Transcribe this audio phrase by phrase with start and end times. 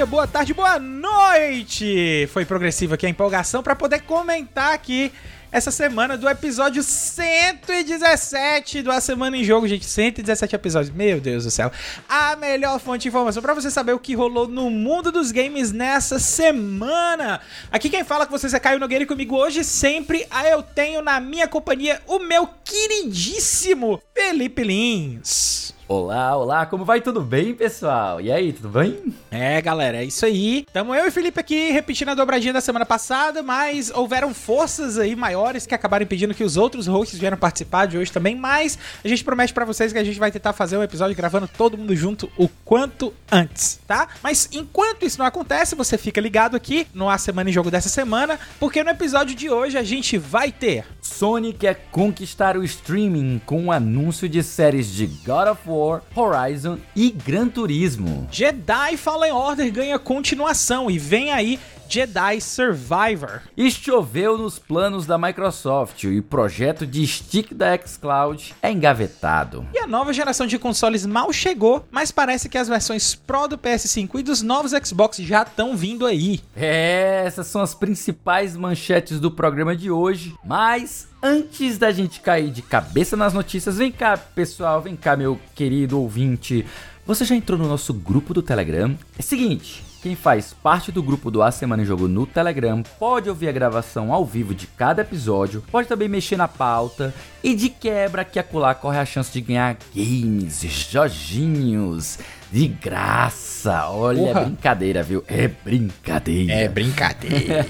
[0.00, 2.26] dia, boa tarde, boa noite!
[2.32, 5.12] Foi progressiva aqui a empolgação para poder comentar aqui
[5.52, 9.84] essa semana do episódio 117 do A Semana em Jogo, gente.
[9.84, 10.94] 117 episódios.
[10.94, 11.70] Meu Deus do céu.
[12.08, 15.70] A melhor fonte de informação para você saber o que rolou no mundo dos games
[15.70, 17.42] nessa semana.
[17.70, 21.20] Aqui quem fala com vocês é Caio Nogueira e comigo hoje sempre eu tenho na
[21.20, 25.74] minha companhia o meu queridíssimo Felipe Lins.
[25.92, 27.00] Olá, olá, como vai?
[27.00, 28.20] Tudo bem, pessoal?
[28.20, 29.12] E aí, tudo bem?
[29.28, 30.64] É, galera, é isso aí.
[30.72, 35.16] Tamo eu e Felipe aqui repetindo a dobradinha da semana passada, mas houveram forças aí
[35.16, 39.08] maiores que acabaram impedindo que os outros hosts vieram participar de hoje também, mas a
[39.08, 41.96] gente promete para vocês que a gente vai tentar fazer um episódio gravando todo mundo
[41.96, 44.06] junto o quanto antes, tá?
[44.22, 47.88] Mas enquanto isso não acontece, você fica ligado aqui no A Semana em Jogo dessa
[47.88, 53.42] semana, porque no episódio de hoje a gente vai ter Sony quer conquistar o streaming
[53.44, 58.28] com o um anúncio de séries de God of War War, Horizon e Gran Turismo.
[58.30, 61.58] Jedi Fallen Order ganha continuação e vem aí
[61.90, 63.40] Jedi Survivor.
[63.56, 69.66] E choveu nos planos da Microsoft e o projeto de stick da xCloud é engavetado.
[69.74, 73.58] E a nova geração de consoles mal chegou, mas parece que as versões Pro do
[73.58, 76.40] PS5 e dos novos Xbox já estão vindo aí.
[76.54, 82.50] É, essas são as principais manchetes do programa de hoje, mas antes da gente cair
[82.50, 86.64] de cabeça nas notícias, vem cá, pessoal, vem cá, meu querido ouvinte.
[87.10, 88.96] Você já entrou no nosso grupo do Telegram?
[89.18, 93.28] É seguinte, quem faz parte do grupo do A Semana em Jogo no Telegram pode
[93.28, 97.68] ouvir a gravação ao vivo de cada episódio, pode também mexer na pauta e de
[97.68, 102.20] quebra que acolá corre a chance de ganhar games, joginhos
[102.52, 103.88] de graça.
[103.88, 104.40] Olha, Porra.
[104.42, 105.24] é brincadeira, viu?
[105.26, 106.52] É brincadeira.
[106.52, 107.66] É brincadeira.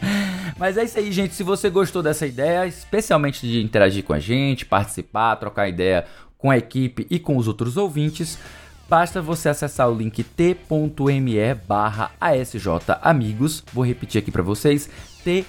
[0.56, 1.34] Mas é isso aí, gente.
[1.34, 6.06] Se você gostou dessa ideia, especialmente de interagir com a gente, participar, trocar ideia
[6.38, 8.36] com a equipe e com os outros ouvintes,
[8.92, 13.64] basta você acessar o link t.me barra asjamigos.
[13.72, 14.90] Vou repetir aqui para vocês,
[15.24, 15.46] t.me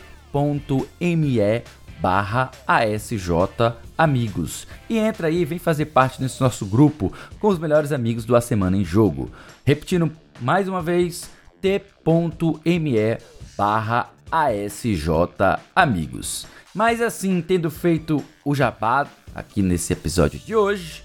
[2.00, 4.66] barra asjamigos.
[4.90, 7.12] E entra aí, vem fazer parte desse nosso grupo
[7.42, 9.30] com os melhores amigos do A Semana em Jogo.
[9.66, 10.10] Repetindo
[10.40, 13.18] mais uma vez, t.me
[13.58, 16.48] barra asjamigos.
[16.74, 19.06] Mas assim, tendo feito o jabá
[19.36, 21.03] aqui nesse episódio de hoje,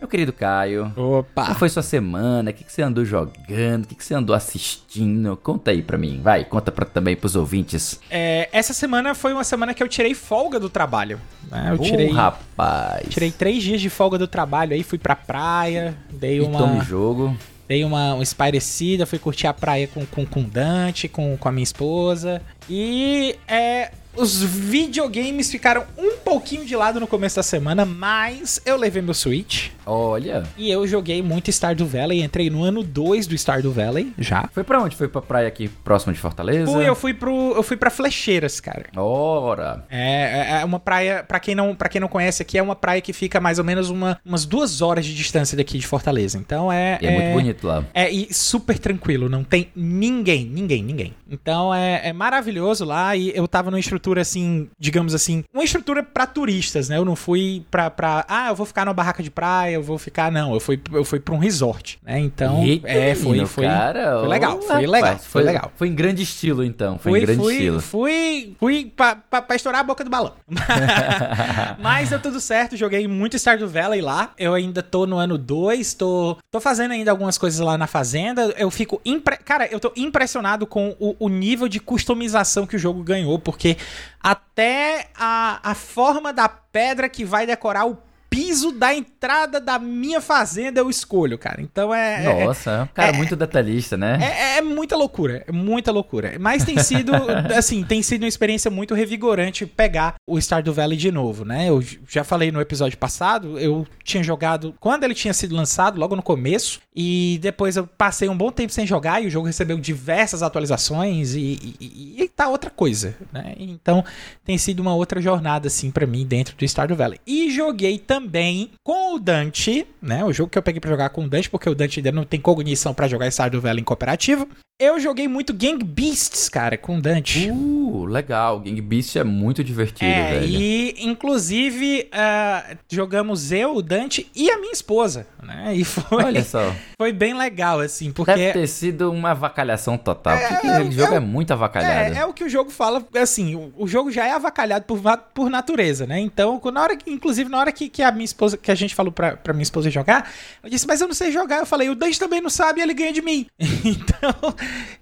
[0.00, 1.46] meu querido Caio, Opa.
[1.46, 2.50] como foi sua semana?
[2.50, 3.84] O que, que você andou jogando?
[3.84, 5.36] O que, que você andou assistindo?
[5.36, 8.00] Conta aí pra mim, vai, conta pra, também pros ouvintes.
[8.08, 11.20] É, essa semana foi uma semana que eu tirei folga do trabalho.
[11.50, 11.70] Né?
[11.72, 13.08] Eu tirei, oh, rapaz.
[13.08, 16.58] Tirei três dias de folga do trabalho aí, fui pra praia, dei e uma...
[16.58, 17.36] tome jogo.
[17.66, 21.52] Dei uma, uma espairecida, fui curtir a praia com, com, com Dante, com, com a
[21.52, 22.40] minha esposa.
[22.66, 28.76] E é, os videogames ficaram um pouquinho de lado no começo da semana, mas eu
[28.76, 29.70] levei meu Switch.
[29.86, 30.42] Olha.
[30.56, 34.48] E eu joguei muito Stardew Valley, entrei no ano 2 do Stardew Valley já.
[34.52, 34.96] Foi para onde?
[34.96, 36.70] Foi pra praia aqui próximo de Fortaleza?
[36.70, 38.86] Fui, eu fui pro eu fui para Flecheiras, cara.
[38.94, 39.84] Ora.
[39.88, 42.76] É, é, é uma praia, para quem não para quem não conhece aqui, é uma
[42.76, 46.36] praia que fica mais ou menos uma, umas duas horas de distância daqui de Fortaleza.
[46.36, 47.84] Então é e é, é muito bonito lá.
[47.94, 51.14] É e super tranquilo, não tem ninguém, ninguém, ninguém.
[51.30, 56.02] Então é, é maravilhoso lá e eu tava numa estrutura assim, digamos assim, uma estrutura
[56.02, 56.96] para turistas, né?
[56.96, 59.98] Eu não fui pra, pra ah, eu vou ficar numa barraca de praia, eu vou
[59.98, 62.18] ficar não, eu fui eu fui para um resort, né?
[62.18, 65.72] Então, Eita, é, foi foi, cara, foi legal, foi legal, foi, foi, legal.
[65.76, 67.80] Foi em grande estilo então, foi fui, em grande fui, estilo.
[67.80, 70.32] Fui, fui pra, pra, pra estourar a boca do balão.
[71.78, 74.32] Mas deu tudo certo, joguei muito Stardew Valley lá.
[74.38, 78.54] Eu ainda tô no ano 2, tô tô fazendo ainda algumas coisas lá na fazenda.
[78.56, 79.36] Eu fico impre...
[79.36, 83.76] cara, eu tô impressionado com o, o nível de customização que o jogo ganhou, porque
[84.20, 87.96] até a, a forma da pedra que vai decorar o
[88.38, 91.60] piso da entrada da minha fazenda eu escolho, cara.
[91.60, 92.24] Então é.
[92.24, 94.16] é Nossa, é um cara é, muito detalhista, né?
[94.22, 96.36] É, é, muita loucura, é muita loucura.
[96.38, 97.10] Mas tem sido,
[97.56, 101.68] assim, tem sido uma experiência muito revigorante pegar o Stardew Valley de novo, né?
[101.68, 106.14] Eu já falei no episódio passado, eu tinha jogado quando ele tinha sido lançado, logo
[106.14, 109.78] no começo, e depois eu passei um bom tempo sem jogar e o jogo recebeu
[109.78, 113.54] diversas atualizações e, e, e tá outra coisa, né?
[113.58, 114.04] Então
[114.44, 117.18] tem sido uma outra jornada, assim, para mim dentro do Stardew Valley.
[117.26, 120.22] E joguei também também com o Dante, né?
[120.22, 122.24] O jogo que eu peguei para jogar com o Dante, porque o Dante ainda não
[122.24, 124.46] tem cognição para jogar Stardew Valley em cooperativo.
[124.80, 127.50] Eu joguei muito Gang Beasts, cara, com Dante.
[127.50, 128.60] Uh, legal.
[128.60, 130.46] Gang Beast é muito divertido, É, velho.
[130.46, 135.74] e inclusive ah, jogamos eu, o Dante e a minha esposa, né?
[135.74, 136.72] E foi, Olha só.
[136.96, 140.38] foi bem legal, assim, porque Deve ter sido uma avacalhação total.
[140.38, 142.14] porque aquele jogo é, muito avacalhado.
[142.14, 145.00] É, é o que o jogo fala, assim, o, o jogo já é avacalhado por,
[145.34, 146.20] por natureza, né?
[146.20, 148.94] Então, na hora que, inclusive, na hora que, que a minha esposa, que a gente
[148.94, 150.30] falou pra, pra minha esposa jogar,
[150.62, 151.58] ela disse, mas eu não sei jogar.
[151.58, 153.44] Eu falei, o Dante também não sabe e ele ganha de mim.
[153.58, 154.54] então,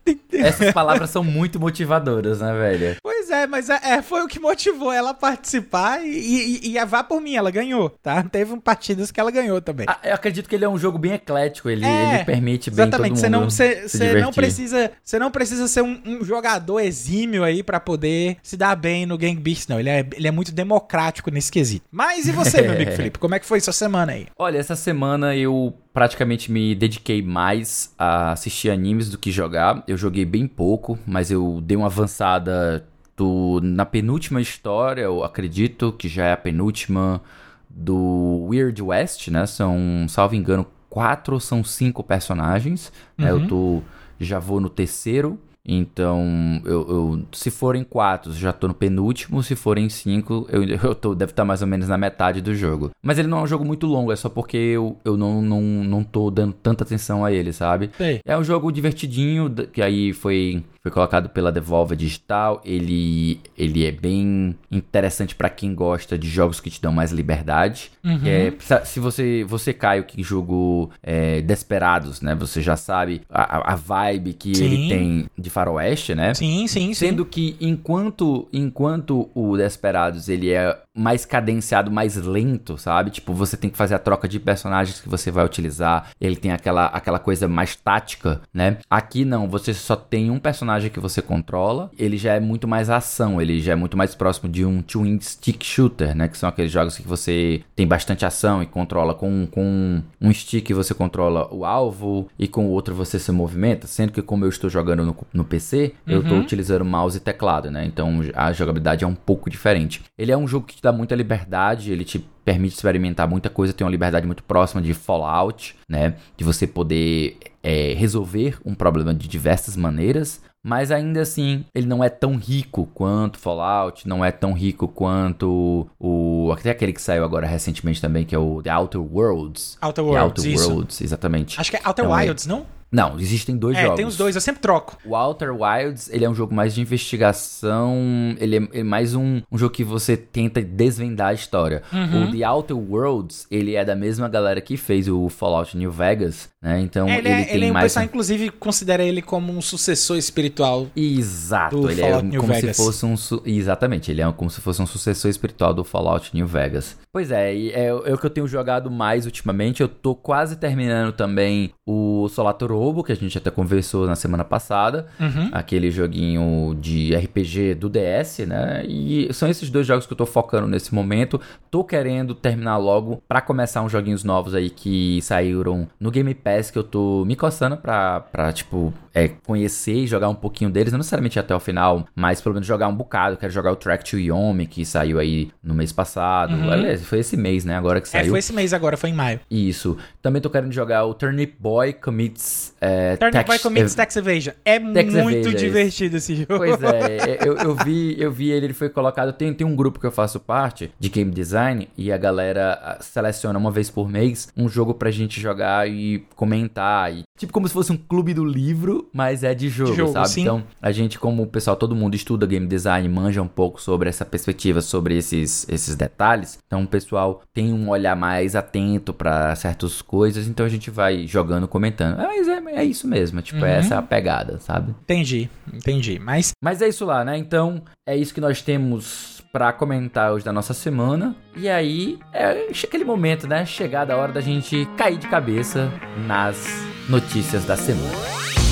[0.32, 2.96] Essas palavras são muito motivadoras, né, velho?
[3.02, 6.78] pois é, mas é, é, foi o que motivou ela a participar e, e, e
[6.78, 8.22] a vá por mim, ela ganhou, tá?
[8.22, 9.86] Teve partidas que ela ganhou também.
[9.88, 12.88] Ah, Eu acredito que ele é um jogo bem eclético, ele, É, ele permite bem
[12.88, 16.00] todo Exatamente, mundo você não, você, se você não precisa, você não precisa ser um,
[16.06, 19.80] um jogador exímio aí pra poder se dar bem no Gang Beasts, não.
[19.80, 21.84] Ele é, ele é muito democrático nesse quesito.
[21.90, 23.18] Mas e você, meu amigo Felipe?
[23.18, 24.26] Como é que foi sua semana aí?
[24.38, 29.82] Olha, essa semana eu praticamente me dediquei mais a assistir animes do que jogar.
[29.88, 35.90] Eu joguei bem pouco, mas eu dei uma avançada do, na penúltima história, eu acredito
[35.94, 37.22] que já é a penúltima
[37.70, 39.46] do Weird West, né?
[39.46, 42.92] São, salvo engano, quatro ou são cinco personagens.
[43.16, 43.32] né?
[43.32, 43.40] Uhum.
[43.40, 43.82] Eu tô,
[44.20, 45.40] já vou no terceiro.
[45.66, 49.42] Então, eu, eu- se forem quatro, já tô no penúltimo.
[49.42, 52.90] Se forem cinco, eu, eu tô, deve estar mais ou menos na metade do jogo.
[53.02, 55.60] Mas ele não é um jogo muito longo, é só porque eu, eu não, não,
[55.60, 57.90] não tô dando tanta atenção a ele, sabe?
[57.96, 58.20] Sei.
[58.24, 62.60] É um jogo divertidinho, que aí foi, foi colocado pela Devolver Digital.
[62.64, 67.90] Ele, ele é bem interessante pra quem gosta de jogos que te dão mais liberdade.
[68.04, 68.20] Uhum.
[68.24, 68.52] É,
[68.84, 72.34] se você, você Caio, que jogo é, Desperados, né?
[72.34, 74.64] Você já sabe a, a- a vibe que Sim.
[74.64, 76.34] ele tem de faroeste, né?
[76.34, 76.94] Sim, sim, sim.
[76.94, 83.10] Sendo que enquanto, enquanto o Desperados ele é mais cadenciado, mais lento, sabe?
[83.10, 86.10] Tipo, você tem que fazer a troca de personagens que você vai utilizar.
[86.20, 88.78] Ele tem aquela, aquela coisa mais tática, né?
[88.88, 91.90] Aqui não, você só tem um personagem que você controla.
[91.98, 95.20] Ele já é muito mais ação, ele já é muito mais próximo de um twin
[95.20, 96.28] stick shooter, né?
[96.28, 100.70] Que são aqueles jogos que você tem bastante ação e controla com, com um stick
[100.72, 103.86] você controla o alvo e com o outro você se movimenta.
[103.86, 106.42] Sendo que como eu estou jogando no, no PC, eu estou Uhum.
[106.42, 107.84] utilizando mouse e teclado, né?
[107.86, 110.02] Então a jogabilidade é um pouco diferente.
[110.18, 113.84] Ele é um jogo que dá muita liberdade, ele te permite experimentar muita coisa, tem
[113.84, 116.14] uma liberdade muito próxima de Fallout, né?
[116.36, 120.40] De você poder é, resolver um problema de diversas maneiras.
[120.64, 125.86] Mas ainda assim, ele não é tão rico quanto Fallout, não é tão rico quanto
[125.96, 126.50] o.
[126.52, 129.78] Até aquele que saiu agora recentemente também, que é o The Outer Worlds.
[129.80, 130.68] Outer The Worlds, Outer.
[130.68, 131.60] Worlds, exatamente.
[131.60, 132.66] Acho que é Outer Então, é- Wilds, não?
[132.90, 133.96] Não, existem dois é, jogos.
[133.96, 134.96] tem os dois, eu sempre troco.
[135.04, 137.96] O Outer Wilds, ele é um jogo mais de investigação,
[138.38, 141.82] ele é, é mais um, um jogo que você tenta desvendar a história.
[141.92, 142.24] Uhum.
[142.28, 146.48] O The Outer Worlds, ele é da mesma galera que fez o Fallout New Vegas,
[146.62, 146.80] né?
[146.80, 147.84] Então É, ele, ele, é, tem ele é- mais...
[147.86, 150.86] pessoal, um- inclusive, considera ele como um sucessor espiritual.
[150.96, 152.76] Exato, do ele Fallout é New como Vegas.
[152.76, 153.16] se fosse um...
[153.16, 156.96] su- Exatamente, ele é como se fosse um sucessor espiritual do Fallout New Vegas.
[157.12, 161.12] Pois é, é, é o que eu tenho jogado mais ultimamente, eu tô quase terminando
[161.12, 165.50] também o Solator Robo, que a gente até conversou na semana passada, Uhum.
[165.52, 168.84] aquele joguinho de RPG do DS, né?
[168.86, 171.40] E são esses dois jogos que eu tô focando nesse momento.
[171.70, 176.70] Tô querendo terminar logo pra começar uns joguinhos novos aí que saíram no Game Pass
[176.70, 180.92] que eu tô me coçando pra, pra tipo, é, conhecer e jogar um pouquinho deles.
[180.92, 183.36] Não necessariamente até o final, mas pelo menos jogar um bocado.
[183.36, 186.54] Quero jogar o Track to Yomi, que saiu aí no mês passado.
[186.54, 186.70] Uhum.
[186.70, 187.76] Aliás, foi esse mês, né?
[187.76, 188.30] Agora que É, saiu.
[188.30, 189.40] foi esse mês agora, foi em maio.
[189.50, 189.96] Isso.
[190.22, 192.65] Também tô querendo jogar o Turnip Boy Commits.
[192.80, 194.54] É, Turnip Boy Tax- Commits Tax Evasion.
[194.64, 196.56] É Tax muito Evasion, divertido esse jogo.
[196.58, 199.32] Pois é, eu, eu vi, eu vi ele, ele foi colocado.
[199.32, 202.98] Tem, tem um grupo que eu faço parte de game design e a galera ah,
[203.00, 207.12] seleciona uma vez por mês um jogo pra gente jogar e comentar.
[207.12, 210.28] E, tipo como se fosse um clube do livro, mas é de jogo, jogo, sabe?
[210.28, 210.42] sim.
[210.42, 214.08] Então, a gente, como o pessoal, todo mundo estuda game design, manja um pouco sobre
[214.08, 216.58] essa perspectiva, sobre esses, esses detalhes.
[216.66, 220.46] Então, o pessoal tem um olhar mais atento pra certas coisas.
[220.46, 222.16] Então, a gente vai jogando, comentando.
[222.18, 223.66] Mas é, é isso mesmo, tipo, Uhum.
[223.66, 224.90] essa é a pegada, sabe?
[225.02, 226.18] Entendi, entendi.
[226.18, 227.36] Mas Mas é isso lá, né?
[227.36, 231.34] Então, é isso que nós temos pra comentar hoje da nossa semana.
[231.56, 233.64] E aí, é aquele momento, né?
[233.64, 235.90] Chegada a hora da gente cair de cabeça
[236.26, 236.66] nas
[237.08, 238.65] notícias da semana.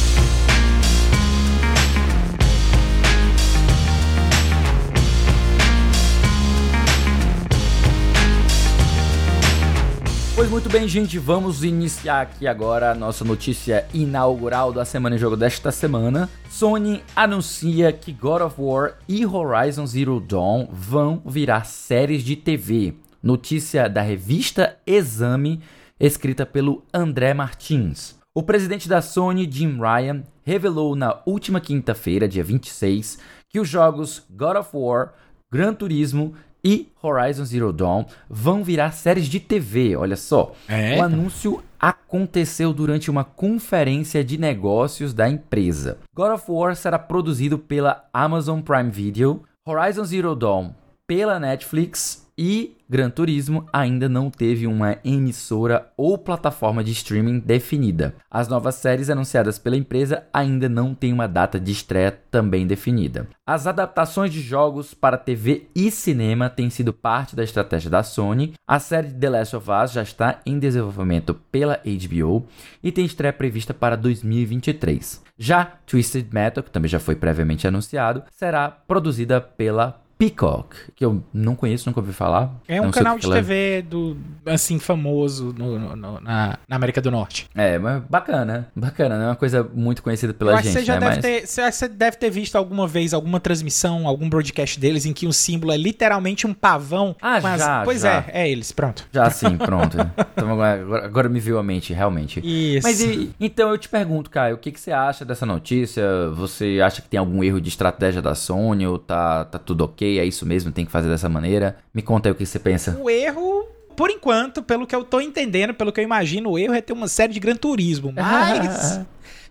[10.36, 15.18] Pois muito bem, gente, vamos iniciar aqui agora a nossa notícia inaugural da Semana em
[15.18, 16.28] Jogo desta semana.
[16.50, 22.96] Sony anuncia que God of War e Horizon Zero Dawn vão virar séries de TV.
[23.22, 25.62] Notícia da revista Exame,
[26.00, 28.18] escrita pelo André Martins.
[28.34, 34.26] O presidente da Sony, Jim Ryan, revelou na última quinta-feira, dia 26, que os jogos
[34.28, 35.12] God of War,
[35.48, 36.34] Gran Turismo
[36.64, 40.52] e Horizon Zero Dawn vão virar séries de TV, olha só.
[40.66, 40.98] É?
[40.98, 45.98] O anúncio aconteceu durante uma conferência de negócios da empresa.
[46.14, 50.72] God of War será produzido pela Amazon Prime Video, Horizon Zero Dawn
[51.06, 58.14] pela Netflix e Gran Turismo ainda não teve uma emissora ou plataforma de streaming definida.
[58.30, 63.26] As novas séries anunciadas pela empresa ainda não têm uma data de estreia também definida.
[63.46, 68.54] As adaptações de jogos para TV e cinema têm sido parte da estratégia da Sony.
[68.66, 72.46] A série The Last of Us já está em desenvolvimento pela HBO
[72.82, 75.22] e tem estreia prevista para 2023.
[75.36, 81.22] Já Twisted Metal, que também já foi previamente anunciado, será produzida pela Peacock, que eu
[81.32, 82.54] não conheço, nunca ouvi falar.
[82.68, 84.16] É um canal de ela- TV do,
[84.46, 87.48] assim, famoso no- no- no- na, na América do Norte.
[87.54, 90.94] É, mas bacana, bacana, não é uma coisa muito conhecida pela Eu gente, você já
[90.94, 91.00] né?
[91.00, 91.46] deve Mas ter.
[91.46, 95.32] Você, você deve ter visto alguma vez alguma transmissão, algum broadcast deles em que o
[95.32, 97.16] símbolo é literalmente um pavão.
[97.20, 98.24] Ah, com as- já, Pois já.
[98.28, 99.06] é, é eles, pronto.
[99.12, 99.96] já sim, pronto.
[100.32, 102.40] então agora, agora- agora me viu a mente, realmente.
[102.44, 102.86] Isso.
[102.86, 106.04] Mas e- então eu te pergunto, Caio, o que, que você acha dessa notícia?
[106.36, 110.03] Você acha que tem algum erro de estratégia da Sony ou tá, tá tudo ok?
[110.18, 110.72] É isso mesmo?
[110.72, 111.76] Tem que fazer dessa maneira?
[111.92, 112.98] Me conta aí o que você pensa.
[113.00, 116.74] O erro, por enquanto, pelo que eu tô entendendo, pelo que eu imagino, o erro
[116.74, 118.12] é ter uma série de Gran Turismo.
[118.16, 119.00] Mas.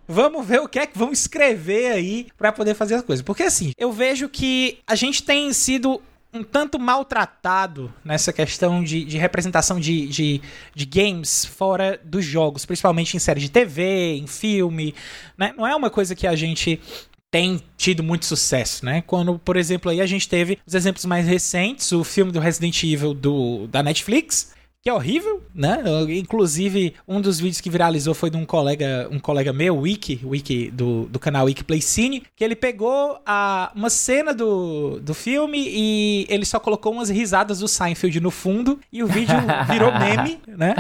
[0.05, 3.24] Vamos ver o que é que vão escrever aí pra poder fazer as coisas.
[3.24, 6.01] Porque assim, eu vejo que a gente tem sido
[6.33, 10.41] um tanto maltratado nessa questão de, de representação de, de,
[10.74, 14.95] de games fora dos jogos, principalmente em série de TV, em filme,
[15.38, 15.53] né?
[15.55, 16.81] Não é uma coisa que a gente
[17.33, 19.01] tem tido muito sucesso, né?
[19.07, 22.83] Quando, por exemplo, aí a gente teve os exemplos mais recentes, o filme do Resident
[22.83, 25.81] Evil do, da Netflix, que é horrível, né?
[26.09, 30.69] Inclusive, um dos vídeos que viralizou foi de um colega, um colega meu, Wiki, Wiki
[30.71, 36.25] do, do canal Wiki Playcine, que ele pegou a, uma cena do, do filme e
[36.27, 39.37] ele só colocou umas risadas do Seinfeld no fundo e o vídeo
[39.71, 40.75] virou meme, né?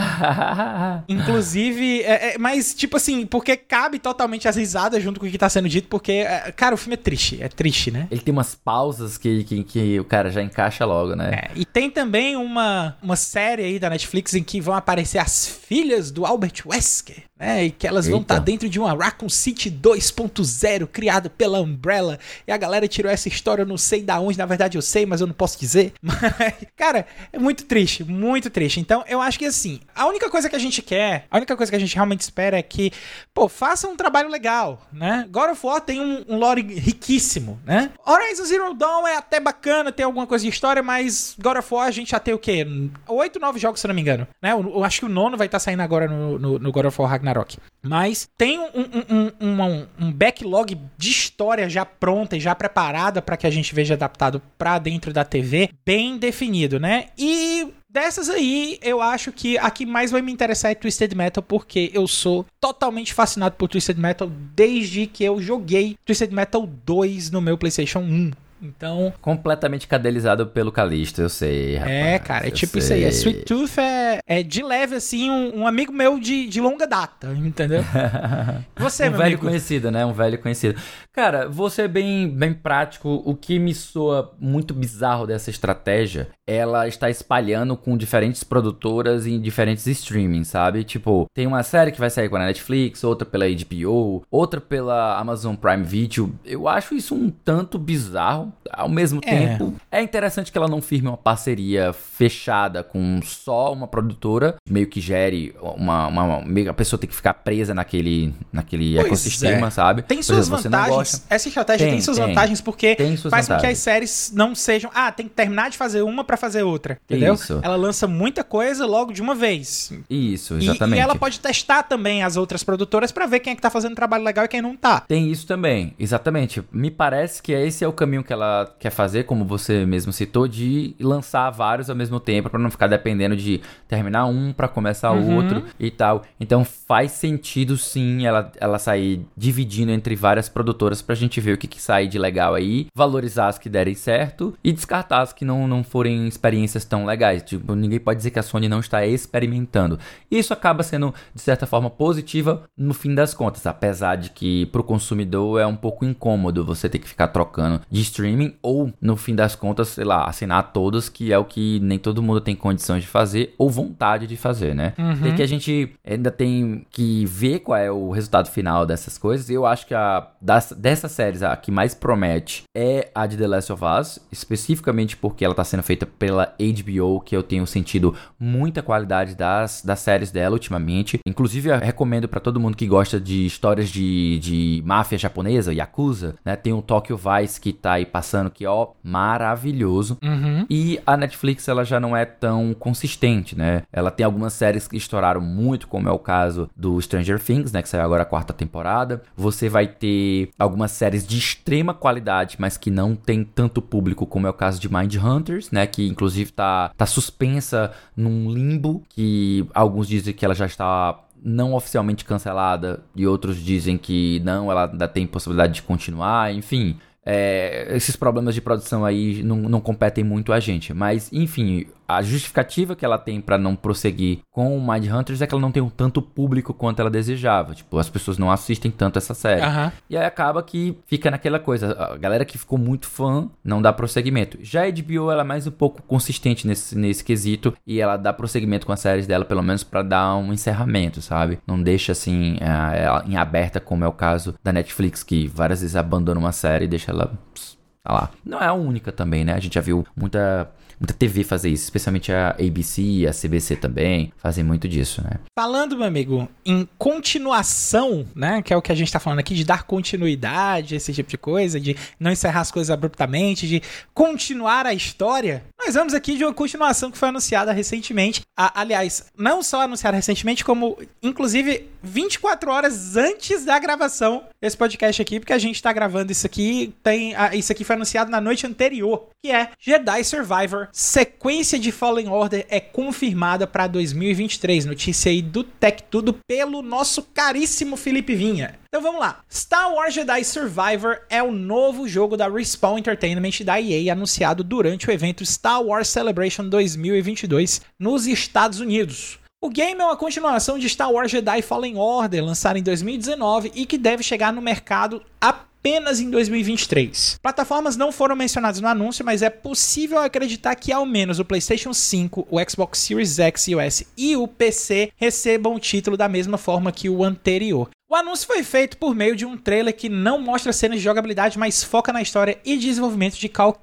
[1.07, 5.37] Inclusive, é, é, mas tipo assim, porque cabe totalmente as risadas junto com o que
[5.37, 8.09] tá sendo dito, porque, é, cara, o filme é triste, é triste, né?
[8.11, 11.31] Ele tem umas pausas que, que, que o cara já encaixa logo, né?
[11.31, 15.47] É, e tem também uma, uma série aí da Netflix em que vão aparecer as
[15.47, 17.65] filhas do Albert Wesker, né?
[17.65, 18.35] E que elas vão Eita.
[18.35, 22.19] estar dentro de uma Raccoon City 2.0 criada pela Umbrella.
[22.47, 25.05] E a galera tirou essa história, eu não sei da onde, na verdade eu sei,
[25.05, 25.93] mas eu não posso dizer.
[26.01, 28.79] Mas, cara, é muito triste, muito triste.
[28.79, 31.71] Então, eu acho que assim, a única coisa que a gente quer, a única coisa
[31.71, 32.91] que a gente realmente espera é que,
[33.33, 35.27] pô, faça um trabalho legal, né?
[35.29, 37.91] God of War tem um, um lore riquíssimo, né?
[38.05, 41.87] Horizon Zero Dawn é até bacana, tem alguma coisa de história, mas God of War
[41.87, 42.65] a gente já tem o quê?
[43.07, 44.51] Oito, nove jogos, se não me engano, né?
[44.51, 47.01] Eu, eu acho que o nono vai estar saindo agora no, no, no God of
[47.01, 47.57] War Ragnarok.
[47.81, 53.37] Mas tem um, um, um, um, backlog de história já pronta e já preparada para
[53.37, 57.07] que a gente veja adaptado pra dentro da TV, bem definido, né?
[57.17, 61.43] E Dessas aí, eu acho que a que mais vai me interessar é Twisted Metal,
[61.43, 67.29] porque eu sou totalmente fascinado por Twisted Metal desde que eu joguei Twisted Metal 2
[67.29, 68.31] no meu PlayStation 1.
[68.63, 71.93] Então, Completamente cadelizado pelo Calixto, eu sei, rapaz.
[71.93, 73.03] é, cara, é tipo isso aí.
[73.03, 73.09] É.
[73.09, 77.27] Sweet Tooth é, é de leve, assim, um, um amigo meu de, de longa data,
[77.33, 77.83] entendeu?
[78.77, 79.45] Você, um meu velho amigo.
[79.45, 80.05] conhecido, né?
[80.05, 80.79] Um velho conhecido.
[81.11, 83.21] Cara, vou ser bem, bem prático.
[83.25, 89.39] O que me soa muito bizarro dessa estratégia, ela está espalhando com diferentes produtoras em
[89.39, 90.83] diferentes streamings, sabe?
[90.83, 95.19] Tipo, tem uma série que vai sair com a Netflix, outra pela HBO, outra pela
[95.19, 96.33] Amazon Prime Video.
[96.45, 98.52] Eu acho isso um tanto bizarro.
[98.71, 99.29] Ao mesmo É.
[99.29, 104.87] tempo, é interessante que ela não firme uma parceria fechada com só uma produtora, meio
[104.87, 109.67] que gere uma, uma, que a pessoa tem que ficar presa naquele, naquele Pois ecossistema,
[109.67, 109.69] é.
[109.69, 110.01] sabe?
[110.01, 111.25] Tem Por suas exemplo, vantagens.
[111.29, 112.27] Essa estratégia tem, Tem, suas tem.
[112.27, 113.79] vantagens porque suas faz com que as vantagens.
[113.79, 114.89] séries não sejam.
[114.93, 116.97] Ah, tem que terminar de fazer uma pra fazer outra.
[117.09, 117.33] Entendeu?
[117.35, 117.59] Isso.
[117.61, 119.91] Ela lança muita coisa logo de uma vez.
[120.09, 120.99] Isso, E- exatamente.
[120.99, 123.95] E, ela pode testar também as outras produtoras pra ver quem é que tá fazendo
[123.95, 125.01] trabalho legal e quem não tá.
[125.01, 126.63] Tem isso também, exatamente.
[126.71, 128.42] Me parece que esse é o caminho que ela
[128.79, 132.87] quer fazer, como você mesmo citou, de lançar vários ao mesmo tempo, pra não ficar
[132.87, 135.35] dependendo de terminar um pra começar Uhum.
[135.35, 136.23] outro e tal.
[136.39, 141.57] Então faz sentido sim ela, ela sair dividindo entre várias produtoras pra gente ver o
[141.57, 145.45] que, que sai de legal aí, valorizar as que derem certo e descartar as que
[145.45, 147.43] não, não forem experiências tão legais.
[147.43, 149.99] Tipo, ninguém pode dizer que a Sony não está experimentando.
[150.31, 154.83] Isso acaba sendo, de certa forma, positiva no fim das contas, apesar de que pro
[154.83, 159.15] consumidor é um pouco incômodo você ter que ficar trocando de streaming streaming, ou no
[159.15, 162.55] fim das contas, sei lá, assinar todos, que é o que nem todo mundo tem
[162.55, 164.93] condições de fazer ou vontade de fazer, né?
[164.97, 165.27] Uhum.
[165.27, 169.49] E que a gente ainda tem que ver qual é o resultado final dessas coisas.
[169.49, 173.47] Eu acho que a das, dessas séries, a que mais promete é a de The
[173.47, 178.15] Last of Us, especificamente porque ela tá sendo feita pela HBO, que eu tenho sentido
[178.39, 181.19] muita qualidade das, das séries dela ultimamente.
[181.27, 186.35] Inclusive, eu recomendo para todo mundo que gosta de histórias de, de máfia japonesa, Yakuza,
[186.43, 186.55] né?
[186.55, 190.19] Tem o Tokyo Vice que tá aí passando, que ó, maravilhoso.
[190.23, 190.67] Uhum.
[190.69, 193.81] E a Netflix, ela já não é tão consistente, né?
[193.91, 197.81] Ela tem algumas séries que estouraram muito, como é o caso do Stranger Things, né?
[197.81, 199.23] Que saiu agora a quarta temporada.
[199.35, 204.45] Você vai ter algumas séries de extrema qualidade, mas que não tem tanto público, como
[204.45, 205.87] é o caso de Mind Hunters, né?
[205.87, 211.73] Que inclusive tá, tá suspensa num limbo, que alguns dizem que ela já está não
[211.73, 216.97] oficialmente cancelada e outros dizem que não, ela ainda tem possibilidade de continuar, enfim.
[217.25, 221.85] É, esses problemas de produção aí não, não competem muito a gente, mas enfim,
[222.17, 225.61] a justificativa que ela tem para não prosseguir com o Mind Hunters é que ela
[225.61, 227.73] não tem tanto público quanto ela desejava.
[227.73, 229.61] Tipo, as pessoas não assistem tanto essa série.
[229.61, 229.91] Aham.
[230.09, 231.93] E aí acaba que fica naquela coisa.
[231.93, 234.57] A galera que ficou muito fã não dá prosseguimento.
[234.61, 238.33] Já a HBO ela é mais um pouco consistente nesse, nesse quesito e ela dá
[238.33, 241.59] prosseguimento com as séries dela, pelo menos para dar um encerramento, sabe?
[241.67, 245.95] Não deixa assim é, em aberta, como é o caso da Netflix, que várias vezes
[245.95, 247.31] abandona uma série e deixa ela.
[247.53, 248.29] pss, tá lá.
[248.45, 249.53] Não é a única também, né?
[249.53, 250.69] A gente já viu muita.
[250.99, 255.37] Muita TV fazer isso, especialmente a ABC a CBC também fazem muito disso, né?
[255.57, 258.61] Falando, meu amigo, em continuação, né?
[258.61, 261.37] Que é o que a gente tá falando aqui, de dar continuidade, esse tipo de
[261.37, 263.81] coisa, de não encerrar as coisas abruptamente, de
[264.13, 265.63] continuar a história.
[265.83, 268.41] Nós vamos aqui de uma continuação que foi anunciada recentemente.
[268.57, 275.21] A- aliás, não só anunciada recentemente, como inclusive 24 horas antes da gravação desse podcast
[275.21, 276.93] aqui, porque a gente tá gravando isso aqui.
[277.03, 280.82] Tem, ah, isso aqui foi anunciado na noite anterior, que é Jedi Survivor.
[280.91, 284.85] Sequência de Fallen Order é confirmada para 2023.
[284.85, 288.79] Notícia aí do Tech Tudo pelo nosso caríssimo Felipe Vinha.
[288.87, 289.41] Então vamos lá.
[289.51, 295.07] Star Wars Jedi Survivor é o novo jogo da Respawn Entertainment da EA anunciado durante
[295.07, 299.39] o evento Star Wars Celebration 2022 nos Estados Unidos.
[299.63, 303.85] O game é uma continuação de Star Wars Jedi Fallen Order, lançado em 2019 e
[303.85, 305.72] que deve chegar no mercado apenas
[306.19, 307.39] em 2023.
[307.41, 311.93] Plataformas não foram mencionadas no anúncio, mas é possível acreditar que ao menos o PlayStation
[311.93, 316.57] 5, o Xbox Series X e S e o PC recebam o título da mesma
[316.57, 317.89] forma que o anterior.
[318.13, 321.57] O anúncio foi feito por meio de um trailer que não mostra cenas de jogabilidade,
[321.57, 323.81] mas foca na história e desenvolvimento de Cal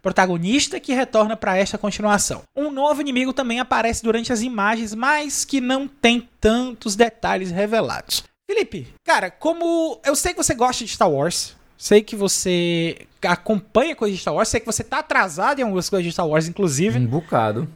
[0.00, 2.44] protagonista que retorna para esta continuação.
[2.56, 8.24] Um novo inimigo também aparece durante as imagens, mas que não tem tantos detalhes revelados.
[8.52, 13.96] Felipe, cara, como eu sei que você gosta de Star Wars, sei que você acompanha
[13.96, 16.46] coisas de Star Wars, sei que você tá atrasado em algumas coisas de Star Wars,
[16.46, 16.98] inclusive.
[16.98, 17.66] Um bocado.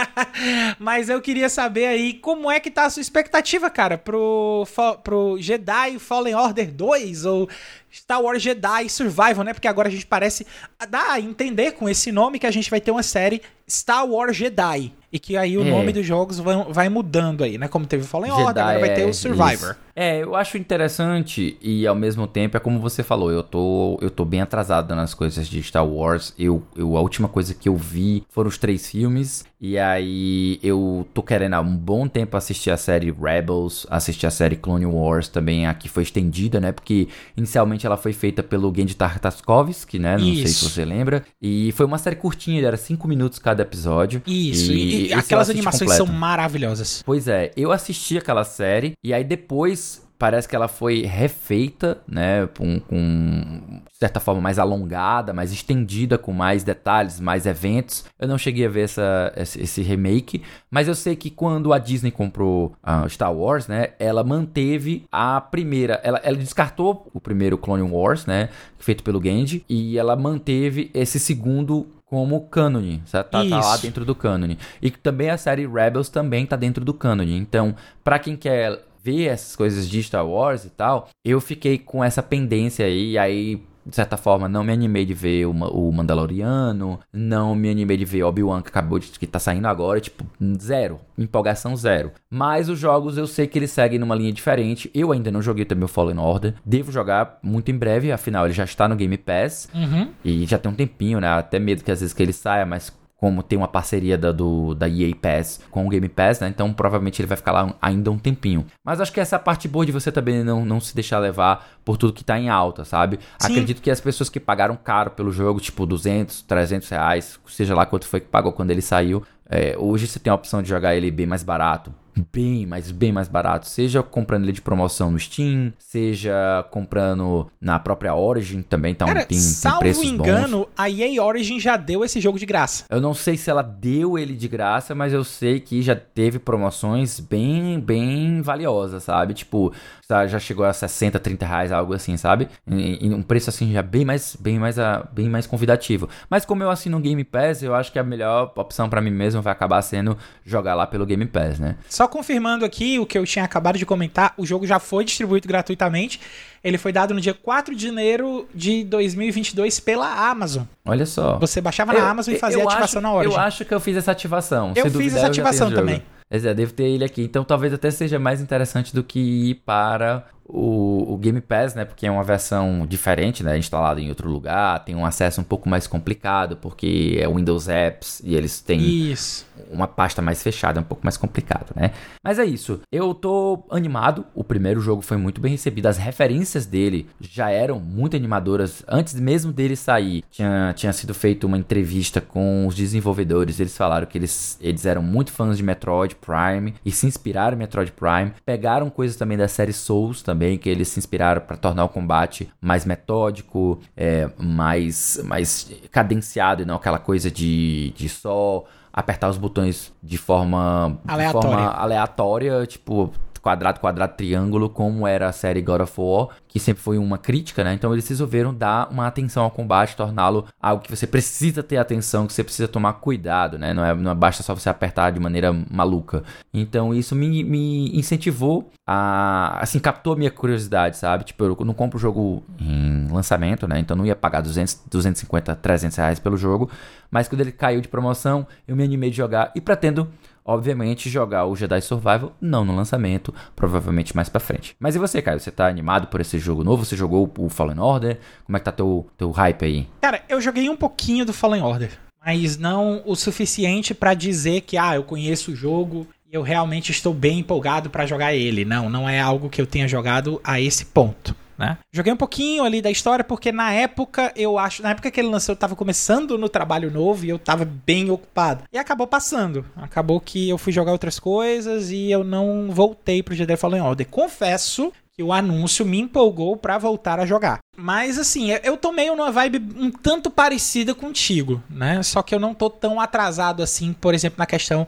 [0.80, 4.66] Mas eu queria saber aí como é que tá a sua expectativa, cara, pro,
[5.04, 7.46] pro Jedi Fallen Order 2 ou
[7.92, 9.52] Star Wars Jedi Survival, né?
[9.52, 10.46] Porque agora a gente parece
[10.88, 14.34] dar a entender com esse nome que a gente vai ter uma série Star Wars
[14.34, 14.94] Jedi.
[15.16, 15.70] E que aí o É.
[15.70, 17.68] nome dos jogos vão, vai mudando aí, né?
[17.68, 19.70] Como teve o Fallen Order, agora vai ter é o Survivor.
[19.70, 19.76] isso.
[19.98, 24.10] É, eu acho interessante e ao mesmo tempo é como você falou, eu tô, eu
[24.10, 26.34] tô bem atrasado nas coisas de Star Wars.
[26.38, 31.06] Eu, eu a última coisa que eu vi foram os três filmes e aí eu
[31.14, 35.28] tô querendo há um bom tempo assistir a série Rebels, assistir a série Clone Wars
[35.28, 36.72] também, a que foi estendida, né?
[36.72, 40.18] Porque inicialmente ela foi feita pelo Gendy Tartakovsky, né?
[40.18, 40.70] Não sei se Isso.
[40.70, 41.24] você lembra.
[41.40, 44.22] E foi uma série curtinha, era cinco minutos cada episódio.
[44.26, 46.06] Isso, e, e eu aquelas animações completo.
[46.06, 47.02] são maravilhosas.
[47.04, 52.48] Pois é, eu assisti aquela série e aí depois parece que ela foi refeita, né,
[52.56, 58.04] com, com de certa forma mais alongada, mais estendida, com mais detalhes, mais eventos.
[58.18, 61.78] Eu não cheguei a ver essa, esse, esse remake, mas eu sei que quando a
[61.78, 67.58] Disney comprou a Star Wars, né, ela manteve a primeira, ela, ela descartou o primeiro
[67.58, 68.48] Clone Wars, né,
[68.78, 73.30] feito pelo Genji, e ela manteve esse segundo como cânone, certo?
[73.30, 74.56] Tá, tá lá dentro do cânone.
[74.80, 77.36] E também a série Rebels também tá dentro do cânone.
[77.36, 77.74] Então,
[78.04, 82.22] pra quem quer ver essas coisas de Star Wars e tal, eu fiquei com essa
[82.22, 85.92] pendência aí, e aí de certa forma, não me animei de ver o, Ma- o
[85.92, 90.24] Mandaloriano, não me animei de ver Obi-Wan que acabou de que tá saindo agora, tipo,
[90.60, 92.10] zero, empolgação zero.
[92.28, 94.90] Mas os jogos eu sei que eles seguem numa linha diferente.
[94.92, 98.54] Eu ainda não joguei também o Fallen Order, devo jogar muito em breve, afinal ele
[98.54, 99.68] já está no Game Pass.
[99.72, 100.08] Uhum.
[100.24, 101.28] E já tem um tempinho, né?
[101.28, 104.74] Até medo que às vezes que ele saia, mas como tem uma parceria da, do,
[104.74, 106.48] da EA Pass com o Game Pass, né?
[106.48, 108.66] Então provavelmente ele vai ficar lá ainda um tempinho.
[108.84, 111.18] Mas acho que essa é a parte boa de você também não, não se deixar
[111.18, 113.18] levar por tudo que tá em alta, sabe?
[113.38, 113.52] Sim.
[113.52, 117.86] Acredito que as pessoas que pagaram caro pelo jogo, tipo 200, 300 reais, seja lá
[117.86, 120.94] quanto foi que pagou quando ele saiu, é, hoje você tem a opção de jogar
[120.94, 121.92] ele bem mais barato
[122.32, 123.66] bem, mas bem mais barato.
[123.66, 129.20] Seja comprando ele de promoção no Steam, seja comprando na própria Origin também, tá Cara,
[129.22, 130.68] um, tem, salvo tem engano, bons.
[130.76, 132.84] a EA Origin já deu esse jogo de graça.
[132.88, 136.38] Eu não sei se ela deu ele de graça, mas eu sei que já teve
[136.38, 139.34] promoções bem, bem valiosas, sabe?
[139.34, 139.72] Tipo,
[140.08, 142.48] já chegou a 60, 30 reais, algo assim, sabe?
[142.66, 144.76] E, e um preço assim já bem mais, bem mais,
[145.12, 146.08] bem mais convidativo.
[146.30, 149.10] Mas como eu assino o Game Pass, eu acho que a melhor opção para mim
[149.10, 151.76] mesmo vai acabar sendo jogar lá pelo Game Pass, né?
[151.88, 155.46] Só confirmando aqui o que eu tinha acabado de comentar, o jogo já foi distribuído
[155.46, 156.20] gratuitamente.
[156.62, 160.64] Ele foi dado no dia 4 de janeiro de 2022 pela Amazon.
[160.84, 161.38] Olha só.
[161.38, 163.28] Você baixava na Amazon e fazia ativação acho, na hora.
[163.28, 164.72] Eu acho que eu fiz essa ativação.
[164.74, 166.02] Eu fiz essa ativação também.
[166.28, 167.22] Pois é, devo ter ele aqui.
[167.22, 171.84] Então talvez até seja mais interessante do que ir para o, o, Game Pass, né?
[171.84, 173.58] Porque é uma versão diferente, né?
[173.58, 178.20] Instalada em outro lugar, tem um acesso um pouco mais complicado, porque é Windows Apps
[178.24, 179.46] e eles têm isso.
[179.70, 181.90] uma pasta mais fechada, é um pouco mais complicado, né?
[182.22, 182.80] Mas é isso.
[182.92, 184.24] Eu tô animado.
[184.34, 185.86] O primeiro jogo foi muito bem recebido.
[185.86, 188.84] As referências dele já eram muito animadoras.
[188.88, 193.58] Antes mesmo dele sair, tinha, tinha sido feita uma entrevista com os desenvolvedores.
[193.58, 197.58] Eles falaram que eles, eles eram muito fãs de Metroid Prime e se inspiraram em
[197.58, 198.32] Metroid Prime.
[198.44, 201.88] Pegaram coisas também da série Souls também também, que eles se inspiraram para tornar o
[201.88, 209.30] combate mais metódico, é, mais, mais cadenciado e não aquela coisa de, de só apertar
[209.30, 213.10] os botões de forma aleatória, de forma aleatória tipo
[213.46, 217.62] quadrado, quadrado, triângulo, como era a série God of War, que sempre foi uma crítica,
[217.62, 217.74] né?
[217.74, 222.26] Então eles resolveram dar uma atenção ao combate, torná-lo algo que você precisa ter atenção,
[222.26, 223.72] que você precisa tomar cuidado, né?
[223.72, 226.24] Não é, não é basta só você apertar de maneira maluca.
[226.52, 231.22] Então isso me, me incentivou a, assim, captou minha curiosidade, sabe?
[231.22, 233.78] Tipo, eu não compro o jogo em lançamento, né?
[233.78, 236.68] Então não ia pagar 200, 250, 300 reais pelo jogo,
[237.12, 240.08] mas quando ele caiu de promoção, eu me animei de jogar e pretendo
[240.46, 244.76] obviamente, jogar o Jedi Survival não no lançamento, provavelmente mais para frente.
[244.78, 245.40] Mas e você, Caio?
[245.40, 246.84] Você tá animado por esse jogo novo?
[246.84, 248.18] Você jogou o Fallen Order?
[248.44, 249.88] Como é que tá teu, teu hype aí?
[250.00, 251.90] Cara, eu joguei um pouquinho do Fallen Order,
[252.24, 256.92] mas não o suficiente para dizer que, ah, eu conheço o jogo e eu realmente
[256.92, 258.64] estou bem empolgado para jogar ele.
[258.64, 261.78] Não, não é algo que eu tenha jogado a esse ponto né?
[261.92, 265.28] Joguei um pouquinho ali da história, porque na época, eu acho, na época que ele
[265.28, 268.64] lançou, eu tava começando no trabalho novo e eu tava bem ocupado.
[268.72, 269.64] E acabou passando.
[269.76, 274.06] Acabou que eu fui jogar outras coisas e eu não voltei pro Jedi Fallen Order.
[274.08, 277.60] Confesso que o anúncio me empolgou para voltar a jogar.
[277.74, 282.02] Mas assim, eu tô meio numa vibe um tanto parecida contigo, né?
[282.02, 284.86] Só que eu não tô tão atrasado assim, por exemplo, na questão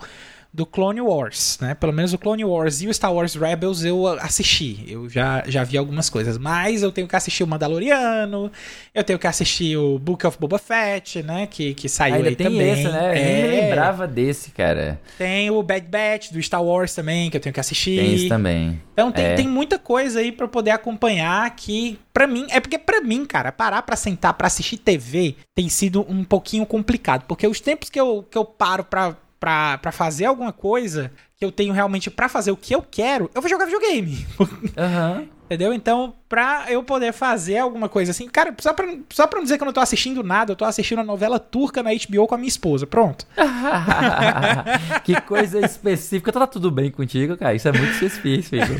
[0.58, 1.72] do Clone Wars, né?
[1.72, 4.84] Pelo menos o Clone Wars e o Star Wars Rebels eu assisti.
[4.88, 6.36] Eu já, já vi algumas coisas.
[6.36, 8.50] Mas eu tenho que assistir o Mandaloriano,
[8.92, 11.46] eu tenho que assistir o Book of Boba Fett, né?
[11.46, 12.72] Que, que saiu Ainda aí tem também.
[12.72, 13.06] Esse, né?
[13.06, 13.20] É...
[13.20, 13.60] Eu nem me é.
[13.60, 15.00] lembrava desse, cara.
[15.16, 18.00] Tem o Bad Batch do Star Wars também, que eu tenho que assistir.
[18.00, 18.82] Tem isso também.
[18.92, 19.34] Então tem, é.
[19.36, 23.52] tem muita coisa aí para poder acompanhar que para mim, é porque para mim, cara,
[23.52, 28.00] parar para sentar para assistir TV tem sido um pouquinho complicado, porque os tempos que
[28.00, 32.50] eu, que eu paro para pra, fazer alguma coisa que eu tenho realmente para fazer
[32.50, 34.26] o que eu quero, eu vou jogar videogame.
[34.38, 35.28] Uhum.
[35.48, 35.72] Entendeu?
[35.72, 39.56] Então, pra eu poder fazer alguma coisa assim, cara, só pra, só pra não dizer
[39.56, 42.34] que eu não tô assistindo nada, eu tô assistindo uma novela turca na HBO com
[42.34, 42.86] a minha esposa.
[42.86, 43.26] Pronto.
[45.04, 46.30] que coisa específica.
[46.30, 47.54] Tá tudo bem contigo, cara?
[47.54, 48.74] Isso é muito específico.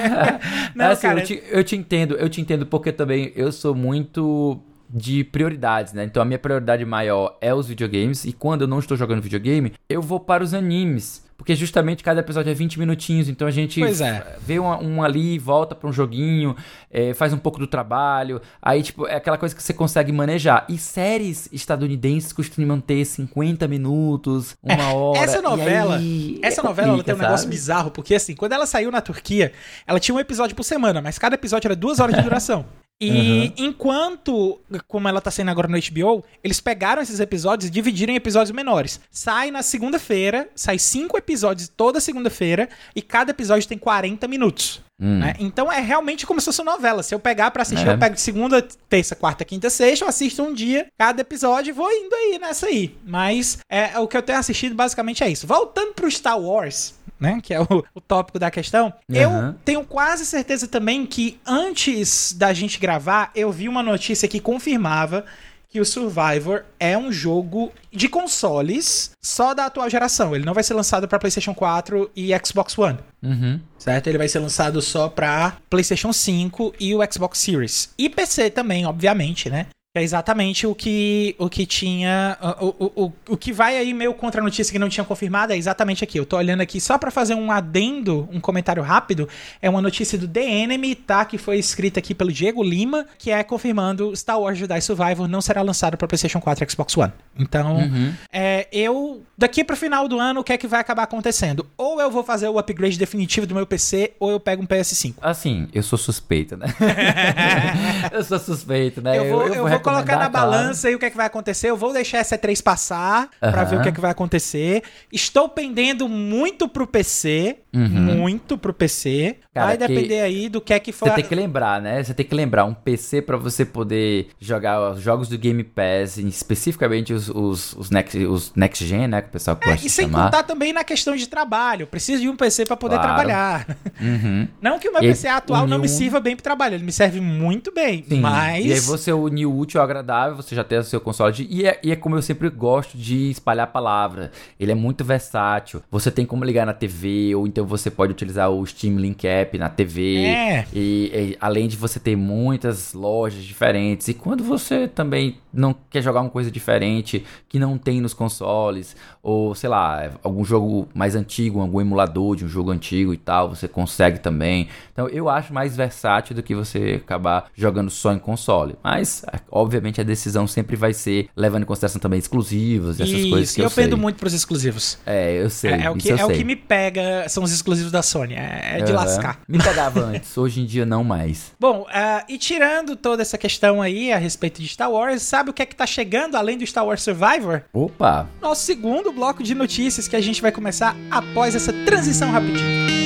[0.74, 1.20] não, assim, cara...
[1.20, 4.58] eu, te, eu te entendo, eu te entendo porque também eu sou muito
[4.88, 6.04] de prioridades, né?
[6.04, 9.72] Então a minha prioridade maior é os videogames e quando eu não estou jogando videogame,
[9.88, 11.26] eu vou para os animes.
[11.36, 14.36] Porque justamente cada episódio é 20 minutinhos, então a gente é.
[14.40, 16.56] vê um, um, ali, volta para um joguinho,
[16.90, 18.40] é, faz um pouco do trabalho.
[18.60, 20.64] Aí, tipo, é aquela coisa que você consegue manejar.
[20.68, 25.18] E séries estadunidenses costumam ter 50 minutos, uma é, hora.
[25.20, 28.90] Essa novela, aí, essa novela ela tem um negócio bizarro, porque assim, quando ela saiu
[28.90, 29.52] na Turquia,
[29.86, 32.64] ela tinha um episódio por semana, mas cada episódio era duas horas de duração.
[33.00, 33.52] E uhum.
[33.66, 38.16] enquanto, como ela tá saindo agora no HBO, eles pegaram esses episódios e dividiram em
[38.16, 39.00] episódios menores.
[39.10, 44.80] Sai na segunda-feira, sai cinco episódios toda segunda-feira, e cada episódio tem 40 minutos.
[44.98, 45.18] Hum.
[45.18, 45.34] Né?
[45.38, 47.02] Então é realmente como se fosse uma novela.
[47.02, 47.92] Se eu pegar para assistir, é.
[47.92, 51.72] eu pego de segunda, terça, quarta, quinta, sexta, eu assisto um dia, cada episódio e
[51.72, 52.96] vou indo aí nessa aí.
[53.04, 55.46] Mas é, o que eu tenho assistido basicamente é isso.
[55.46, 57.40] Voltando pro Star Wars, né?
[57.42, 58.92] Que é o, o tópico da questão.
[59.08, 59.16] Uhum.
[59.16, 64.40] Eu tenho quase certeza também que antes da gente gravar, eu vi uma notícia que
[64.40, 65.24] confirmava
[65.68, 70.34] que o Survivor é um jogo de consoles só da atual geração.
[70.34, 72.98] Ele não vai ser lançado para PlayStation 4 e Xbox One.
[73.22, 73.60] Uhum.
[73.78, 74.06] Certo?
[74.06, 77.90] Ele vai ser lançado só para PlayStation 5 e o Xbox Series.
[77.98, 79.66] E PC também, obviamente, né?
[80.00, 82.36] É exatamente o que, o que tinha.
[82.60, 85.52] O, o, o, o que vai aí meio contra a notícia que não tinha confirmado
[85.52, 86.18] é exatamente aqui.
[86.18, 89.28] Eu tô olhando aqui só para fazer um adendo, um comentário rápido.
[89.60, 91.24] É uma notícia do The Enemy, tá?
[91.24, 95.40] Que foi escrita aqui pelo Diego Lima, que é confirmando Star Wars Jedi Survivor não
[95.40, 97.12] será lançado para PlayStation 4 e Xbox One.
[97.38, 98.14] Então, uhum.
[98.32, 99.22] é, eu.
[99.38, 101.66] Daqui pro final do ano, o que é que vai acabar acontecendo?
[101.76, 105.16] Ou eu vou fazer o upgrade definitivo do meu PC, ou eu pego um PS5.
[105.20, 106.66] Assim, eu sou suspeito, né?
[108.12, 109.18] eu sou suspeito, né?
[109.18, 110.92] Eu vou, eu, eu vou, vou colocar na balança claro.
[110.92, 111.70] e o que é que vai acontecer.
[111.70, 113.50] Eu vou deixar essa 3 passar uhum.
[113.50, 114.82] para ver o que é que vai acontecer.
[115.12, 117.56] Estou pendendo muito pro PC.
[117.74, 118.16] Uhum.
[118.16, 119.36] Muito pro PC.
[119.52, 121.08] Cara, vai depender aí do que é que for.
[121.08, 122.02] Você tem que lembrar, né?
[122.02, 126.16] Você tem que lembrar um PC para você poder jogar os jogos do Game Pass,
[126.16, 129.20] especificamente os, os, os, next, os next Gen, né?
[129.20, 130.24] Que o pessoal gosta é, E sem chamar.
[130.24, 131.86] contar também na questão de trabalho.
[131.86, 133.14] Preciso de um PC para poder claro.
[133.14, 133.76] trabalhar.
[134.00, 134.48] Uhum.
[134.60, 136.76] Não que o meu e PC atual não me sirva bem pro trabalho.
[136.76, 138.04] Ele me serve muito bem.
[138.08, 138.20] Sim.
[138.20, 138.64] Mas.
[138.64, 141.32] E aí você unir o útil ao agradável, você já tem o seu console.
[141.32, 141.46] De...
[141.50, 144.30] E, é, e é como eu sempre gosto de espalhar a palavra.
[144.58, 145.82] Ele é muito versátil.
[145.90, 149.56] Você tem como ligar na TV, ou então você pode utilizar o Steam Link App
[149.58, 150.24] na TV.
[150.24, 150.66] É.
[150.72, 154.08] E, e além de você ter muitas lojas diferentes.
[154.08, 158.94] E quando você também não quer jogar uma coisa diferente que não tem nos consoles,
[159.22, 163.48] ou sei lá, algum jogo mais antigo, algum emulador de um jogo antigo e tal,
[163.48, 164.68] você consegue também.
[164.92, 168.76] Então eu acho mais versátil do que você acabar jogando só em console.
[168.82, 169.24] Mas,
[169.66, 173.60] obviamente, a decisão sempre vai ser levando em consideração também exclusivos, essas Isso, coisas que
[173.60, 174.98] eu, eu pendo muito pros exclusivos.
[175.04, 175.72] É, eu sei.
[175.72, 178.34] É, é o, que, é o que me pega, são os exclusivos da Sony.
[178.34, 178.96] É, é de uhum.
[178.96, 179.40] lascar.
[179.48, 181.52] Me pegava antes, hoje em dia não mais.
[181.58, 185.52] Bom, uh, e tirando toda essa questão aí a respeito de Star Wars, sabe o
[185.52, 187.62] que é que tá chegando além do Star Wars Survivor?
[187.72, 188.28] Opa!
[188.40, 193.05] Nosso segundo bloco de notícias que a gente vai começar após essa transição rapidinho.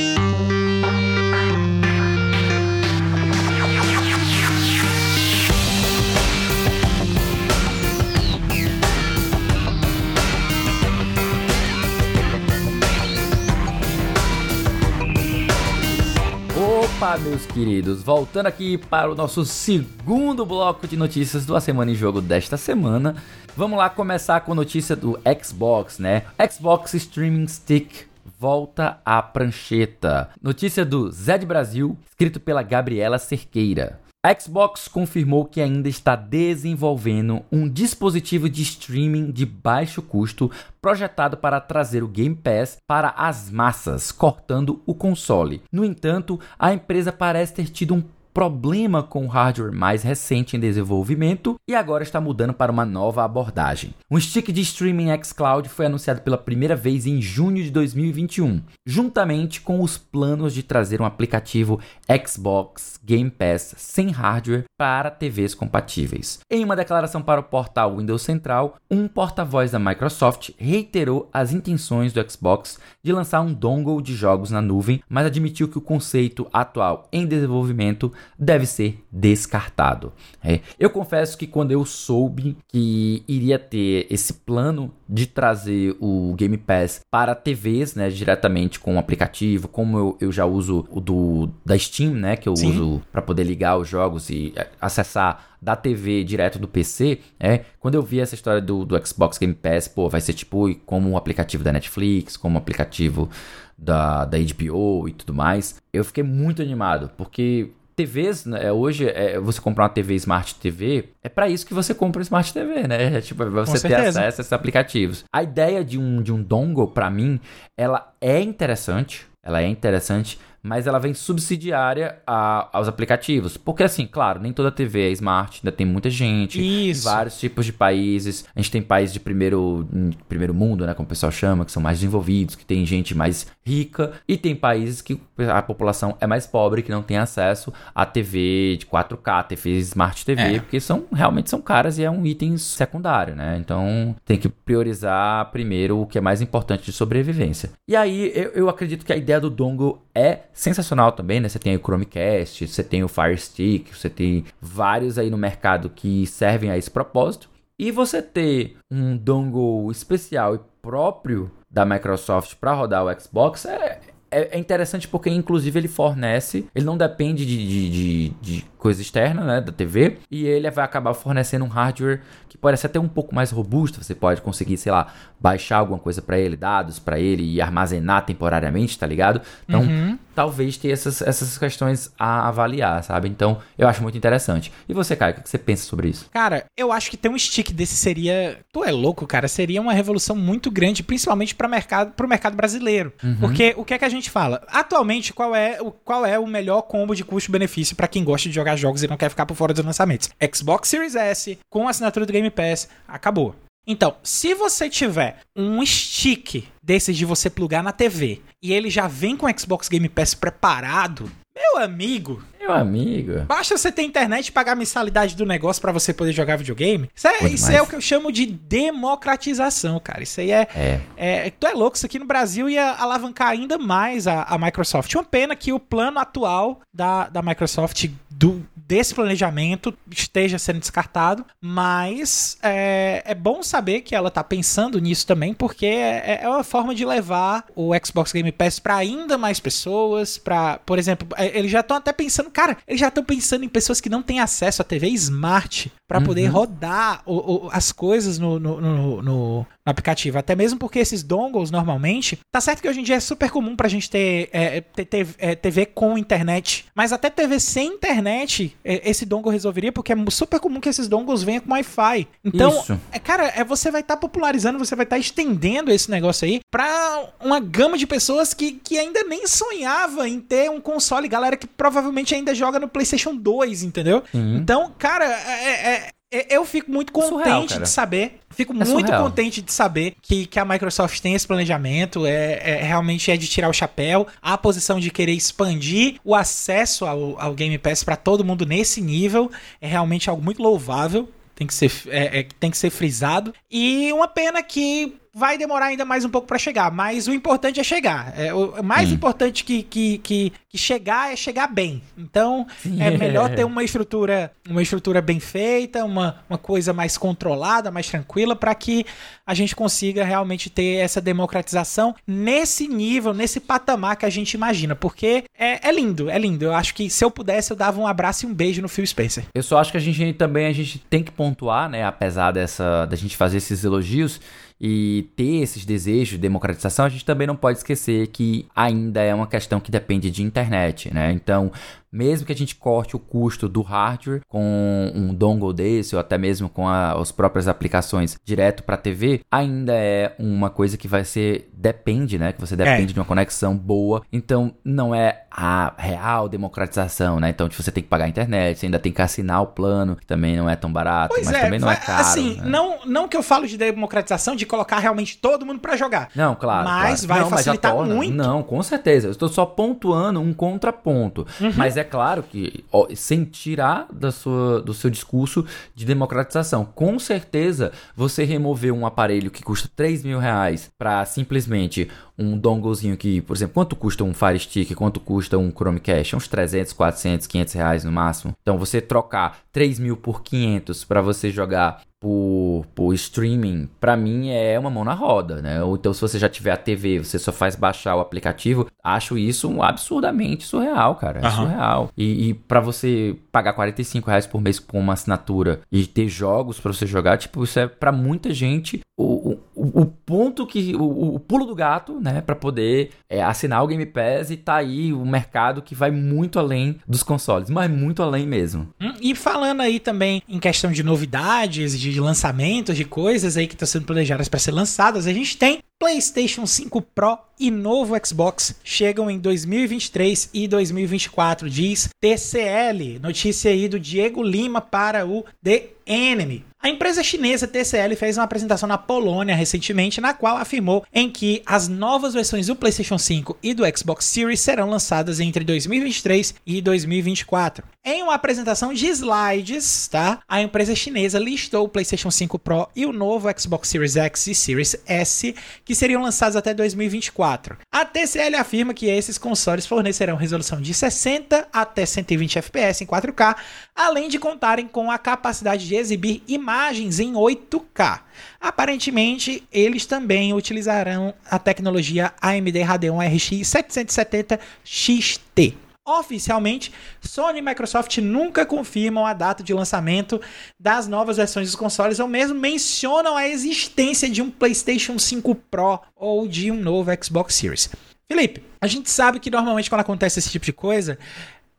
[17.01, 21.89] Opa, meus queridos, voltando aqui para o nosso segundo bloco de notícias do A Semana
[21.89, 23.15] em Jogo desta semana.
[23.57, 26.25] Vamos lá começar com a notícia do Xbox, né?
[26.47, 28.05] Xbox Streaming Stick
[28.39, 30.29] volta à prancheta.
[30.39, 33.99] Notícia do Zé de Brasil, escrito pela Gabriela Cerqueira.
[34.23, 41.37] A Xbox confirmou que ainda está desenvolvendo um dispositivo de streaming de baixo custo projetado
[41.37, 45.63] para trazer o Game Pass para as massas, cortando o console.
[45.71, 48.03] No entanto, a empresa parece ter tido um
[48.33, 53.23] problema com o hardware mais recente em desenvolvimento e agora está mudando para uma nova
[53.23, 53.93] abordagem.
[54.09, 59.61] Um stick de streaming xCloud foi anunciado pela primeira vez em junho de 2021, juntamente
[59.61, 61.79] com os planos de trazer um aplicativo
[62.25, 66.39] Xbox Game Pass sem hardware para TVs compatíveis.
[66.49, 72.13] Em uma declaração para o portal Windows Central, um porta-voz da Microsoft reiterou as intenções
[72.13, 76.47] do Xbox de lançar um dongle de jogos na nuvem, mas admitiu que o conceito
[76.51, 80.13] atual em desenvolvimento deve ser descartado.
[80.43, 86.33] É, eu confesso que quando eu soube que iria ter esse plano de trazer o
[86.35, 90.99] Game Pass para TVs, né, diretamente com o aplicativo, como eu, eu já uso o
[90.99, 92.69] do da Steam, né, que eu Sim.
[92.71, 97.65] uso para poder ligar os jogos e é, acessar da TV direto do PC, é,
[97.79, 101.09] quando eu vi essa história do, do Xbox Game Pass, pô, vai ser tipo como
[101.09, 103.29] um aplicativo da Netflix, como um aplicativo
[103.77, 109.39] da, da HBO e tudo mais, eu fiquei muito animado, porque TVs, né, hoje, é,
[109.39, 113.17] você comprar uma TV Smart TV, é para isso que você compra Smart TV, né?
[113.17, 115.25] É, tipo, você ter acesso a esses aplicativos.
[115.33, 117.39] A ideia de um, de um dongle, para mim,
[117.77, 123.57] ela é interessante, ela é interessante, mas ela vem subsidiária a, aos aplicativos.
[123.57, 127.03] Porque, assim, claro, nem toda TV é smart, ainda tem muita gente, Isso.
[127.03, 128.45] vários tipos de países.
[128.55, 129.87] A gente tem países de primeiro,
[130.27, 133.47] primeiro mundo, né, como o pessoal chama, que são mais desenvolvidos, que tem gente mais
[133.65, 135.19] rica, e tem países que
[135.51, 140.25] a população é mais pobre, que não tem acesso a TV de 4K, TV Smart
[140.25, 140.59] TV, é.
[140.59, 143.57] porque são realmente são caras e é um item secundário, né?
[143.59, 147.71] Então tem que priorizar primeiro o que é mais importante de sobrevivência.
[147.87, 151.49] E aí eu, eu acredito que a ideia do dongle é sensacional também, né?
[151.49, 155.89] Você tem o Chromecast, você tem o Fire Stick, você tem vários aí no mercado
[155.89, 157.49] que servem a esse propósito.
[157.77, 163.99] E você ter um dongle especial e próprio da Microsoft para rodar o Xbox é,
[164.29, 168.99] é, é interessante porque, inclusive, ele fornece, ele não depende de, de, de, de coisa
[168.99, 172.99] externa, né, da TV, e ele vai acabar fornecendo um hardware que pode ser até
[172.99, 174.03] um pouco mais robusto.
[174.03, 178.25] Você pode conseguir, sei lá, baixar alguma coisa para ele, dados para ele e armazenar
[178.25, 179.39] temporariamente, tá ligado?
[179.69, 180.17] Então, uhum.
[180.33, 183.29] talvez ter essas, essas questões a avaliar, sabe?
[183.29, 184.71] Então, eu acho muito interessante.
[184.89, 186.27] E você, Caio, o que você pensa sobre isso?
[186.31, 188.57] Cara, eu acho que ter um stick desse seria.
[188.73, 189.47] Tu é louco, cara.
[189.47, 193.13] Seria uma revolução muito grande, principalmente para mercado, pro mercado brasileiro.
[193.23, 193.37] Uhum.
[193.39, 194.63] Porque o que é que a gente fala?
[194.67, 198.55] Atualmente, qual é o, qual é o melhor combo de custo-benefício para quem gosta de
[198.55, 200.29] jogar jogos e não quer ficar por fora dos lançamentos?
[200.53, 203.55] Xbox Series S, com assinatura do Game Pass, acabou.
[203.85, 209.07] Então, se você tiver um stick desses de você plugar na TV e ele já
[209.07, 211.31] vem com o Xbox Game Pass preparado,
[211.73, 212.41] meu amigo.
[212.59, 213.41] Meu amigo.
[213.45, 217.09] Basta você ter internet e pagar a mensalidade do negócio para você poder jogar videogame.
[217.13, 220.23] Isso, é, isso é, o que eu chamo de democratização, cara.
[220.23, 221.01] Isso aí é, é.
[221.17, 221.49] é.
[221.49, 225.13] Tu é louco, isso aqui no Brasil ia alavancar ainda mais a, a Microsoft.
[225.15, 228.07] Uma pena que o plano atual da, da Microsoft
[228.41, 234.99] do, desse planejamento esteja sendo descartado, mas é, é bom saber que ela está pensando
[234.99, 239.37] nisso também, porque é, é, uma forma de levar o Xbox Game Pass para ainda
[239.37, 243.23] mais pessoas, para, por exemplo, é, eles já estão até pensando, cara, eles já estão
[243.23, 246.25] pensando em pessoas que não têm acesso à TV Smart para uhum.
[246.25, 250.37] poder rodar o, o, as coisas no, no, no, no, aplicativo.
[250.37, 253.75] Até mesmo porque esses dongles, normalmente, tá certo que hoje em dia é super comum
[253.75, 258.75] pra gente ter, é, ter, ter é, TV com internet, mas até TV sem internet,
[258.83, 262.27] é, esse dongle resolveria, porque é super comum que esses dongles venham com Wi-Fi.
[262.43, 266.09] Então, é, cara, é, você vai estar tá popularizando, você vai estar tá estendendo esse
[266.09, 270.79] negócio aí pra uma gama de pessoas que, que ainda nem sonhava em ter um
[270.79, 274.23] console, galera que provavelmente ainda joga no PlayStation 2, entendeu?
[274.33, 274.57] Uhum.
[274.57, 278.39] Então, cara, é, é eu fico muito contente surreal, de saber.
[278.49, 279.23] Fico é muito surreal.
[279.23, 282.25] contente de saber que, que a Microsoft tem esse planejamento.
[282.25, 284.27] É, é, realmente é de tirar o chapéu.
[284.41, 289.01] A posição de querer expandir o acesso ao, ao Game Pass para todo mundo nesse
[289.01, 293.53] nível é realmente algo muito louvável tem que ser, é, é, tem que ser frisado.
[293.69, 297.79] E uma pena que vai demorar ainda mais um pouco para chegar, mas o importante
[297.79, 298.33] é chegar.
[298.37, 299.13] É, o mais hum.
[299.13, 302.01] importante que, que, que, que, chegar é chegar bem.
[302.17, 302.67] Então,
[302.99, 308.09] é melhor ter uma estrutura, uma estrutura bem feita, uma, uma coisa mais controlada, mais
[308.09, 309.05] tranquila, para que
[309.45, 314.95] a gente consiga realmente ter essa democratização nesse nível, nesse patamar que a gente imagina.
[314.95, 316.65] Porque é, é lindo, é lindo.
[316.65, 319.07] Eu acho que se eu pudesse, eu dava um abraço e um beijo no Phil
[319.07, 319.45] Spencer.
[319.55, 322.03] Eu só acho que a gente também a gente tem que pontuar, né?
[322.03, 324.39] Apesar dessa da gente fazer esses elogios
[324.83, 329.31] e ter esses desejos de democratização, a gente também não pode esquecer que ainda é
[329.31, 331.31] uma questão que depende de internet, né?
[331.31, 331.71] Então,
[332.11, 336.37] mesmo que a gente corte o custo do hardware com um dongle desse ou até
[336.37, 341.23] mesmo com a, as próprias aplicações direto para TV, ainda é uma coisa que vai
[341.23, 342.51] ser depende, né?
[342.51, 343.13] Que você depende é.
[343.13, 344.21] de uma conexão boa.
[344.31, 347.49] Então não é a real democratização, né?
[347.49, 350.15] Então tipo, você tem que pagar a internet, você ainda tem que assinar o plano,
[350.15, 352.21] que também não é tão barato, pois mas é, também não é caro.
[352.21, 352.63] Assim, né?
[352.65, 356.29] não, não que eu falo de democratização de colocar realmente todo mundo para jogar.
[356.35, 356.85] Não, claro.
[356.85, 357.27] Mas claro.
[357.27, 358.33] vai não, facilitar mas muito.
[358.33, 359.27] Não, com certeza.
[359.27, 361.47] Eu estou só pontuando um contraponto.
[361.59, 361.73] Uhum.
[361.75, 367.17] Mas é claro que, ó, sem tirar da sua, do seu discurso de democratização, com
[367.19, 372.09] certeza você remover um aparelho que custa 3 mil reais para simplesmente
[372.41, 376.35] um donglezinho que, por exemplo, quanto custa um Fire Stick, quanto custa um Chromecast?
[376.35, 378.53] Uns 300, 400, 500 reais no máximo.
[378.61, 384.49] Então você trocar 3 mil por 500 para você jogar por, por streaming, para mim
[384.49, 385.81] é uma mão na roda, né?
[385.81, 389.39] Ou então se você já tiver a TV, você só faz baixar o aplicativo, acho
[389.39, 391.39] isso absurdamente surreal, cara.
[391.39, 391.51] É uhum.
[391.51, 392.09] surreal.
[392.15, 396.79] E, e para você pagar 45 reais por mês com uma assinatura e ter jogos
[396.79, 400.95] para você jogar, tipo, isso é para muita gente o, o, o ponto que.
[400.95, 402.41] O, o, pulo do gato, né?
[402.41, 406.59] para poder é, assinar o Game Pass e tá aí o mercado que vai muito
[406.59, 408.87] além dos consoles, mas muito além mesmo.
[409.01, 413.75] Hum, e falando aí também em questão de novidades, de lançamentos, de coisas aí que
[413.75, 418.73] estão sendo planejadas para ser lançadas, a gente tem PlayStation 5 Pro e novo Xbox
[418.83, 423.19] chegam em 2023 e 2024, diz TCL.
[423.21, 426.65] Notícia aí do Diego Lima para o The Enemy.
[426.81, 431.61] A empresa chinesa TCL fez uma apresentação na Polônia recentemente, na qual afirmou em que
[431.63, 436.81] as novas versões do PlayStation 5 e do Xbox Series serão lançadas entre 2023 e
[436.81, 437.85] 2024.
[438.03, 440.39] Em uma apresentação de slides, tá?
[440.49, 444.55] A empresa chinesa listou o PlayStation 5 Pro e o novo Xbox Series X e
[444.55, 445.53] Series S,
[445.85, 447.77] que seriam lançados até 2024.
[447.91, 453.55] A TCL afirma que esses consoles fornecerão resolução de 60 até 120 FPS em 4K,
[453.95, 458.21] além de contarem com a capacidade de exibir imagens em 8K.
[458.59, 465.90] Aparentemente, eles também utilizarão a tecnologia AMD Radeon RX 770 XT.
[466.19, 466.91] Oficialmente,
[467.21, 470.41] Sony e Microsoft nunca confirmam a data de lançamento
[470.79, 475.99] das novas versões dos consoles ou mesmo mencionam a existência de um PlayStation 5 Pro
[476.15, 477.89] ou de um novo Xbox Series.
[478.29, 481.17] Felipe, a gente sabe que normalmente quando acontece esse tipo de coisa,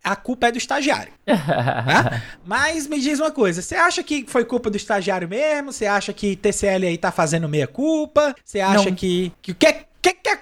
[0.03, 1.13] a culpa é do estagiário.
[1.27, 2.23] né?
[2.45, 5.73] Mas me diz uma coisa, você acha que foi culpa do estagiário mesmo?
[5.73, 8.35] Você acha que TCL aí tá fazendo meia culpa?
[8.45, 8.95] Você acha Não.
[8.97, 9.92] que que o que, que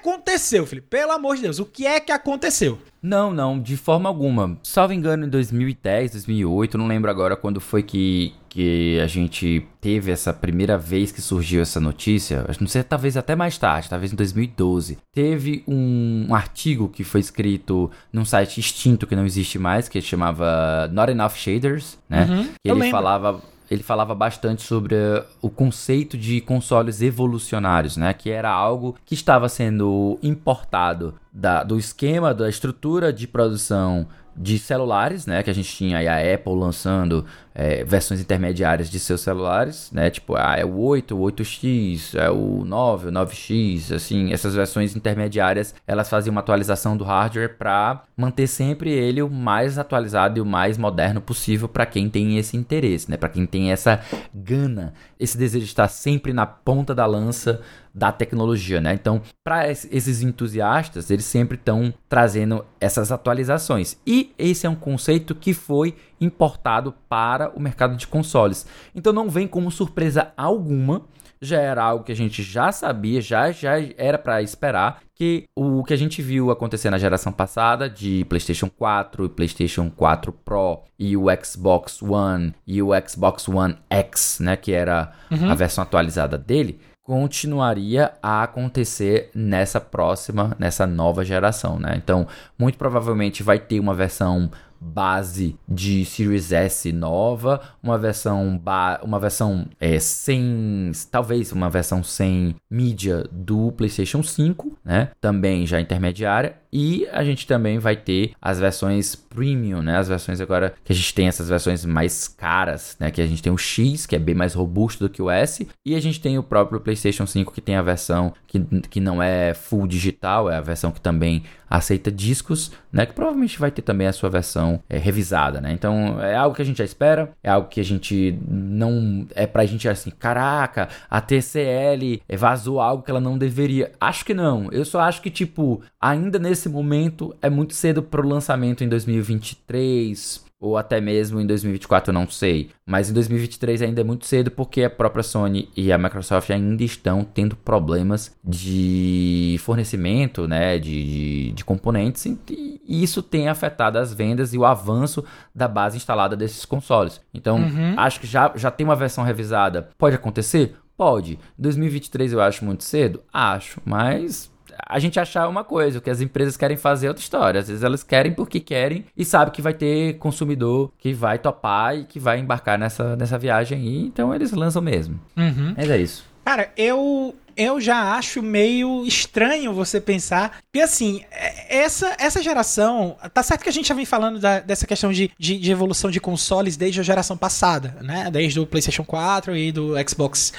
[0.00, 0.88] aconteceu, Felipe?
[0.88, 2.78] Pelo amor de Deus, o que é que aconteceu?
[3.02, 4.58] Não, não, de forma alguma.
[4.62, 10.10] Salvo engano, em 2010, 2008, não lembro agora quando foi que, que a gente teve
[10.10, 12.44] essa primeira vez que surgiu essa notícia.
[12.60, 14.98] Não sei, talvez até mais tarde, talvez em 2012.
[15.14, 20.00] Teve um, um artigo que foi escrito num site extinto que não existe mais, que
[20.02, 22.26] chamava Not Enough Shaders, né?
[22.28, 23.40] Uhum, ele falava
[23.70, 28.12] ele falava bastante sobre uh, o conceito de consoles evolucionários, né?
[28.12, 34.06] Que era algo que estava sendo importado da- do esquema, da estrutura de produção
[34.36, 35.42] de celulares, né?
[35.42, 37.24] Que a gente tinha aí a Apple lançando
[37.54, 40.10] é, versões intermediárias de seus celulares, né?
[40.10, 44.94] Tipo, ah, é o 8, o 8X, é o 9, o 9X, assim, essas versões
[44.94, 50.40] intermediárias, elas faziam uma atualização do hardware para manter sempre ele o mais atualizado e
[50.40, 53.16] o mais moderno possível para quem tem esse interesse, né?
[53.16, 54.00] Para quem tem essa
[54.34, 57.60] gana, esse desejo de estar sempre na ponta da lança
[57.92, 58.94] da tecnologia, né?
[58.94, 63.96] Então, para esses entusiastas, eles sempre estão trazendo essas atualizações.
[64.06, 68.66] E esse é um conceito que foi importado para o mercado de consoles.
[68.94, 71.02] Então não vem como surpresa alguma,
[71.40, 75.82] já era algo que a gente já sabia, já já era para esperar que o
[75.84, 80.82] que a gente viu acontecer na geração passada de PlayStation 4 e PlayStation 4 Pro
[80.98, 86.36] e o Xbox One e o Xbox One X, né, que era a versão atualizada
[86.36, 91.94] dele, continuaria a acontecer nessa próxima, nessa nova geração, né?
[91.96, 94.50] Então, muito provavelmente vai ter uma versão
[94.80, 98.60] base de Series S nova, uma versão
[99.02, 105.10] uma versão é, sem, talvez uma versão sem mídia do PlayStation 5, né?
[105.20, 109.98] Também já intermediária e a gente também vai ter as versões premium, né?
[109.98, 113.10] As versões agora que a gente tem essas versões mais caras, né?
[113.10, 115.68] Que a gente tem o X, que é bem mais robusto do que o S,
[115.84, 119.22] e a gente tem o próprio PlayStation 5 que tem a versão que, que não
[119.22, 123.06] é full digital, é a versão que também aceita discos, né?
[123.06, 125.72] Que provavelmente vai ter também a sua versão é, revisada, né?
[125.72, 129.46] Então é algo que a gente já espera, é algo que a gente não é
[129.46, 133.92] pra gente assim, caraca, a TCL vazou algo que ela não deveria.
[134.00, 134.68] Acho que não.
[134.72, 140.49] Eu só acho que tipo, ainda nesse momento é muito cedo pro lançamento em 2023
[140.60, 142.68] ou até mesmo em 2024, eu não sei.
[142.84, 146.84] Mas em 2023 ainda é muito cedo porque a própria Sony e a Microsoft ainda
[146.84, 154.12] estão tendo problemas de fornecimento, né, de, de, de componentes e isso tem afetado as
[154.12, 157.20] vendas e o avanço da base instalada desses consoles.
[157.32, 157.58] Então,
[157.96, 159.88] acho que já, já tem uma versão revisada.
[159.96, 160.76] Pode acontecer?
[160.96, 161.38] Pode.
[161.56, 163.22] 2023 eu acho muito cedo?
[163.32, 164.49] Acho, mas
[164.86, 167.60] a gente achar uma coisa, o que as empresas querem fazer é outra história.
[167.60, 171.96] Às vezes elas querem porque querem e sabe que vai ter consumidor que vai topar
[171.96, 175.18] e que vai embarcar nessa, nessa viagem aí, então eles lançam mesmo.
[175.36, 175.74] Uhum.
[175.76, 176.24] Mas é isso.
[176.44, 180.60] Cara, eu eu já acho meio estranho você pensar.
[180.72, 183.16] Porque assim, é- essa, essa geração.
[183.34, 186.10] Tá certo que a gente já vem falando da- dessa questão de, de, de evolução
[186.10, 188.30] de consoles desde a geração passada, né?
[188.30, 190.54] Desde o PlayStation 4 e do Xbox,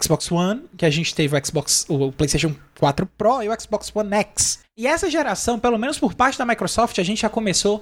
[0.00, 2.54] Xbox One, que a gente teve o Xbox, o PlayStation
[2.84, 4.58] 4 Pro e o Xbox One X.
[4.76, 7.80] E essa geração, pelo menos por parte da Microsoft, a gente já começou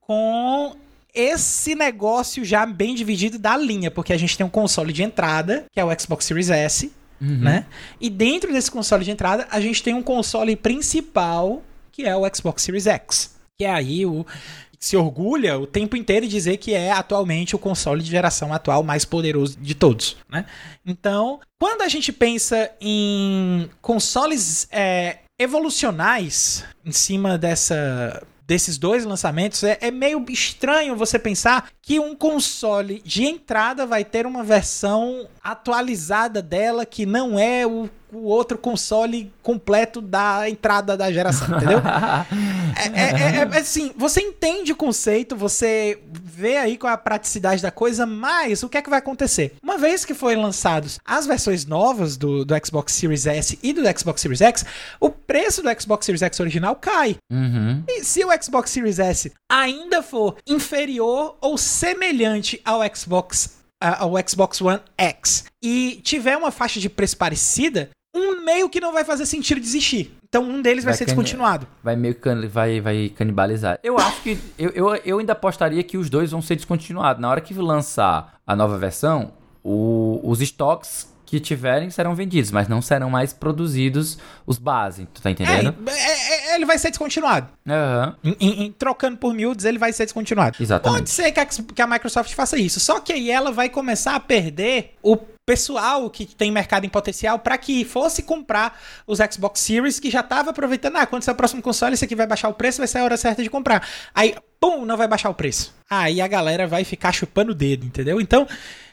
[0.00, 0.76] com
[1.12, 5.64] esse negócio já bem dividido da linha, porque a gente tem um console de entrada,
[5.72, 7.66] que é o Xbox Series S, né?
[8.00, 12.22] E dentro desse console de entrada, a gente tem um console principal, que é o
[12.32, 14.24] Xbox Series X, que é aí o
[14.78, 18.82] se orgulha o tempo inteiro de dizer que é atualmente o console de geração atual
[18.82, 20.46] mais poderoso de todos, né?
[20.84, 29.64] Então, quando a gente pensa em consoles é, evolucionais em cima dessa desses dois lançamentos,
[29.64, 35.28] é, é meio estranho você pensar que um console de entrada vai ter uma versão
[35.50, 41.80] atualizada dela que não é o, o outro console completo da entrada da geração, entendeu?
[42.78, 47.62] É, é, é, assim, você entende o conceito, você vê aí qual é a praticidade
[47.62, 49.54] da coisa, mas o que é que vai acontecer?
[49.62, 53.80] Uma vez que foram lançados as versões novas do, do Xbox Series S e do
[53.98, 54.66] Xbox Series X,
[55.00, 57.16] o preço do Xbox Series X original cai.
[57.32, 57.82] Uhum.
[57.88, 64.60] E se o Xbox Series S ainda for inferior ou semelhante ao Xbox ao Xbox
[64.60, 69.26] One X e tiver uma faixa de preço parecida, um meio que não vai fazer
[69.26, 70.16] sentido desistir.
[70.28, 71.66] Então um deles vai, vai ser descontinuado.
[71.82, 73.78] Vai meio que vai, vai canibalizar.
[73.82, 74.38] Eu acho que.
[74.58, 77.20] eu, eu, eu ainda apostaria que os dois vão ser descontinuados.
[77.20, 82.68] Na hora que lançar a nova versão, o, os estoques que tiverem serão vendidos, mas
[82.68, 84.16] não serão mais produzidos
[84.46, 85.74] os base, tu tá entendendo?
[85.88, 87.48] É, é, é, ele vai ser descontinuado.
[87.66, 88.34] Uhum.
[88.40, 90.56] Em, em, trocando por miúdos, ele vai ser descontinuado.
[90.60, 90.98] Exatamente.
[91.00, 94.14] Pode ser que a, que a Microsoft faça isso, só que aí ela vai começar
[94.14, 95.16] a perder o
[95.46, 100.22] pessoal que tem mercado em potencial para que fosse comprar os Xbox Series que já
[100.22, 102.88] tava aproveitando, ah, quando sair o próximo console, esse aqui vai baixar o preço, vai
[102.88, 103.86] ser a hora certa de comprar.
[104.12, 105.72] Aí, pum, não vai baixar o preço.
[105.88, 108.20] Aí a galera vai ficar chupando o dedo, entendeu?
[108.20, 108.46] Então,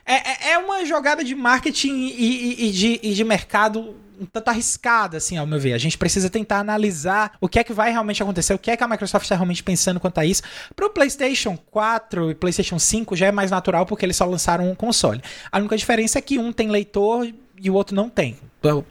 [0.06, 4.26] é, é, é uma jogada de marketing e, e, e, de, e de mercado um
[4.26, 5.74] tanto arriscada, assim, ao meu ver.
[5.74, 8.78] A gente precisa tentar analisar o que é que vai realmente acontecer, o que é
[8.78, 10.44] que a Microsoft está realmente pensando quanto a isso.
[10.76, 14.70] Para o PlayStation 4 e PlayStation 5 já é mais natural porque eles só lançaram
[14.70, 15.22] um console.
[15.52, 17.28] A única diferença é que um tem leitor
[17.60, 18.38] e o outro não tem.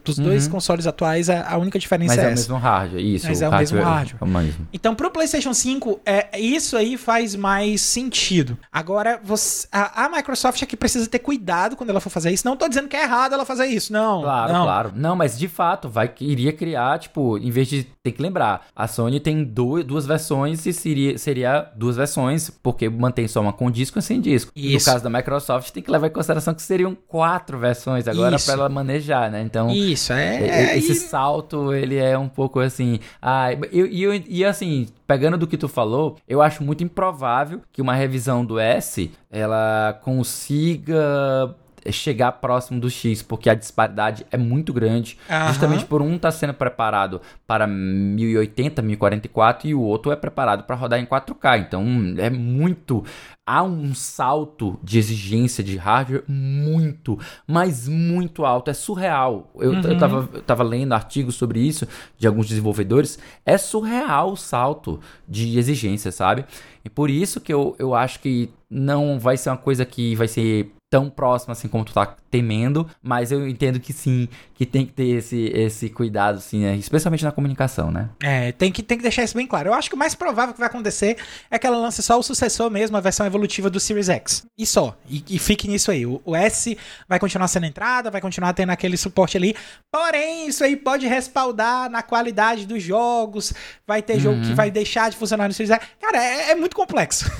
[0.04, 0.24] Dos uhum.
[0.24, 3.26] dois consoles atuais, a, única diferença Mas é, é o mesmo hardware, isso.
[3.26, 4.18] Mas é o mesmo hardware.
[4.20, 4.68] É o mesmo.
[4.72, 8.58] Então, pro PlayStation 5, é, isso aí faz mais sentido.
[8.70, 12.46] Agora, você, a, a, Microsoft é que precisa ter cuidado quando ela for fazer isso.
[12.46, 14.22] Não tô dizendo que é errado ela fazer isso, não.
[14.22, 14.64] Claro, não.
[14.64, 14.92] claro.
[14.94, 18.86] Não, mas de fato, vai iria criar, tipo, em vez de ter que lembrar, a
[18.86, 23.98] Sony tem duas versões e seria, seria duas versões, porque mantém só uma com disco
[23.98, 24.52] e sem disco.
[24.54, 24.86] Isso.
[24.86, 28.52] No caso da Microsoft, tem que levar em consideração que seriam quatro versões agora para
[28.54, 29.40] ela manejar, né?
[29.42, 29.61] Então.
[29.70, 32.98] Isso, é é, esse salto, ele é um pouco assim.
[33.20, 37.82] Ah, e, e, e assim, pegando do que tu falou, eu acho muito improvável que
[37.82, 41.54] uma revisão do S ela consiga
[41.90, 45.48] chegar próximo do X, porque a disparidade é muito grande, uhum.
[45.48, 50.64] justamente por um estar tá sendo preparado para 1080, 1044 e o outro é preparado
[50.64, 51.60] para rodar em 4K.
[51.60, 51.84] Então
[52.18, 53.04] é muito
[53.46, 58.70] há um salto de exigência de hardware muito, mas muito alto.
[58.70, 59.50] É surreal.
[59.56, 59.80] Eu, uhum.
[59.80, 63.18] eu, tava, eu tava lendo artigos sobre isso de alguns desenvolvedores.
[63.44, 66.44] É surreal o salto de exigência, sabe?
[66.84, 70.28] E por isso que eu, eu acho que não vai ser uma coisa que vai
[70.28, 74.84] ser tão próxima assim como tu tá temendo, mas eu entendo que sim, que tem
[74.84, 76.76] que ter esse, esse cuidado, assim, né?
[76.76, 78.10] especialmente na comunicação, né?
[78.22, 79.70] É, tem que, tem que deixar isso bem claro.
[79.70, 81.16] Eu acho que o mais provável que vai acontecer
[81.50, 84.44] é que ela lance só o sucessor mesmo, a versão evolutiva do Series X.
[84.58, 84.94] E só.
[85.08, 86.04] E, e fique nisso aí.
[86.04, 86.76] O, o, S
[87.08, 89.56] vai continuar sendo entrada, vai continuar tendo aquele suporte ali.
[89.90, 93.54] Porém, isso aí pode respaldar na qualidade dos jogos.
[93.86, 94.20] Vai ter uhum.
[94.20, 94.54] jogo que uhum.
[94.54, 95.88] vai deixar de funcionar no Series X.
[95.98, 97.32] Cara, é, é muito complexo.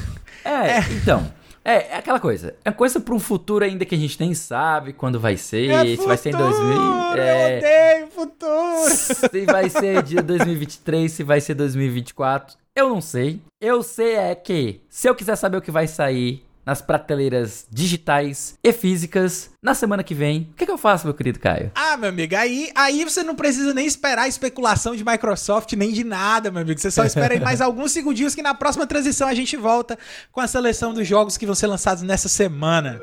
[0.42, 0.84] É, é.
[1.02, 1.41] então.
[1.64, 2.54] É, é aquela coisa.
[2.64, 5.70] É coisa para um futuro ainda que a gente nem sabe quando vai ser.
[5.70, 6.82] É se futuro, vai ser em 2000.
[7.16, 8.62] É, eu odeio futuro!
[8.92, 12.56] Se vai ser de 2023, se vai ser 2024.
[12.74, 13.40] Eu não sei.
[13.60, 18.54] Eu sei é que se eu quiser saber o que vai sair nas prateleiras digitais
[18.62, 20.48] e físicas na semana que vem.
[20.52, 21.70] O que, que, eu faço, meu querido Caio?
[21.74, 25.92] Ah, meu amigo, aí, aí você não precisa nem esperar a especulação de Microsoft, nem
[25.92, 26.80] de nada, meu amigo.
[26.80, 29.98] Você só espera aí mais alguns segundinhos que na próxima transição a gente volta
[30.30, 33.00] com a seleção dos jogos que vão ser lançados nessa semana.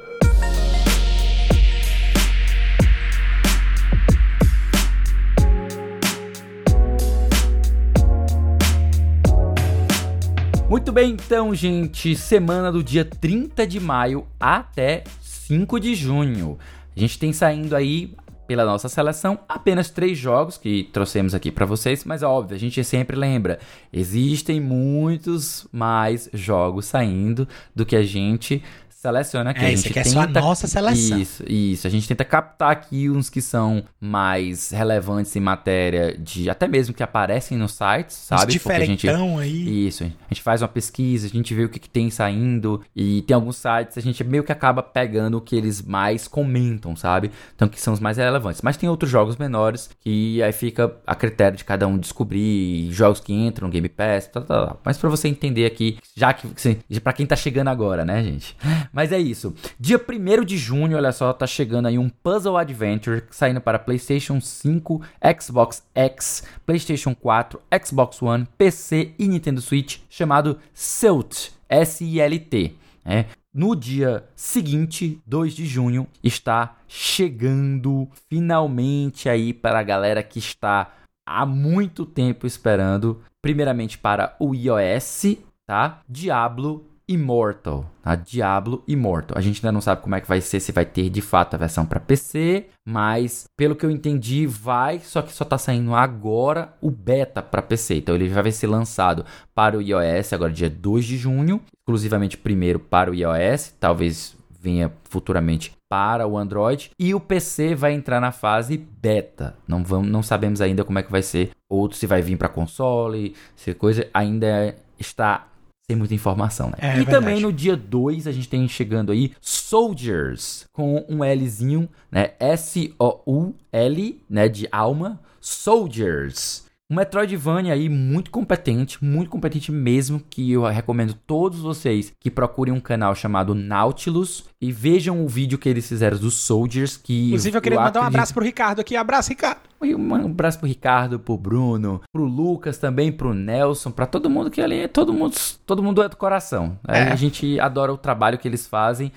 [10.69, 16.59] Muito bem, então, gente, semana do dia 30 de maio até 5 de junho.
[16.95, 18.13] A gente tem saindo aí
[18.45, 22.83] pela nossa seleção apenas três jogos que trouxemos aqui para vocês, mas óbvio, a gente
[22.83, 23.57] sempre lembra,
[23.91, 28.63] existem muitos mais jogos saindo do que a gente
[28.99, 29.63] seleciona aqui.
[29.63, 31.17] É, isso aqui é só a nossa seleção.
[31.17, 31.87] Isso, isso.
[31.87, 36.93] A gente tenta captar aqui uns que são mais relevantes em matéria de até mesmo
[36.93, 38.59] que aparecem no site, sabe?
[38.59, 39.87] Porque a gente aí.
[39.87, 40.03] Isso.
[40.03, 43.33] A gente faz uma pesquisa, a gente vê o que, que tem saindo e tem
[43.33, 47.31] alguns sites a gente meio que acaba pegando o que eles mais comentam, sabe?
[47.55, 48.61] Então que são os mais relevantes.
[48.61, 53.21] Mas tem outros jogos menores que aí fica a critério de cada um descobrir jogos
[53.21, 54.81] que entram no Game Pass, tal, tal, tal.
[54.83, 58.57] Mas para você entender aqui, já que assim, para quem tá chegando agora, né, gente?
[58.91, 59.53] Mas é isso.
[59.79, 64.41] Dia 1 de junho, olha só, tá chegando aí um Puzzle Adventure saindo para PlayStation
[64.41, 65.01] 5,
[65.39, 72.75] Xbox X, PlayStation 4, Xbox One, PC e Nintendo Switch, chamado Silt, S-I-L-T.
[73.05, 73.25] É.
[73.51, 80.93] No dia seguinte, 2 de junho, está chegando finalmente aí para a galera que está
[81.27, 86.01] há muito tempo esperando, primeiramente para o iOS, tá?
[86.07, 88.13] Diablo Immortal, tá?
[88.13, 89.35] Diablo Immortal.
[89.35, 91.55] A gente ainda não sabe como é que vai ser, se vai ter de fato
[91.55, 95.95] a versão para PC, mas pelo que eu entendi, vai, só que só tá saindo
[95.95, 97.95] agora o beta para PC.
[97.95, 102.37] Então ele já vai ser lançado para o iOS agora dia 2 de junho, exclusivamente
[102.37, 108.21] primeiro para o iOS, talvez venha futuramente para o Android e o PC vai entrar
[108.21, 109.55] na fase beta.
[109.67, 112.49] Não vamos, não sabemos ainda como é que vai ser, ou se vai vir para
[112.49, 115.47] console, se coisa ainda está
[115.89, 116.75] sem muita informação, né?
[116.77, 117.09] É, e verdade.
[117.09, 122.33] também no dia 2 a gente tem chegando aí Soldiers com um Lzinho, né?
[122.39, 126.68] S O U L, né, de alma, Soldiers.
[126.91, 132.73] Um Metroidvania aí muito competente, muito competente mesmo, que eu recomendo todos vocês que procurem
[132.73, 137.57] um canal chamado Nautilus e vejam o vídeo que eles fizeram dos Soldiers, que Inclusive
[137.57, 138.05] eu queria eu mandar acredito...
[138.05, 139.59] um abraço pro Ricardo aqui, abraço Ricardo.
[139.79, 144.59] Um abraço pro Ricardo, pro Bruno, pro Lucas também, pro Nelson, para todo mundo que
[144.59, 145.35] ali, todo mundo,
[145.67, 146.79] todo mundo é do coração.
[146.87, 147.03] É.
[147.03, 149.11] A gente adora o trabalho que eles fazem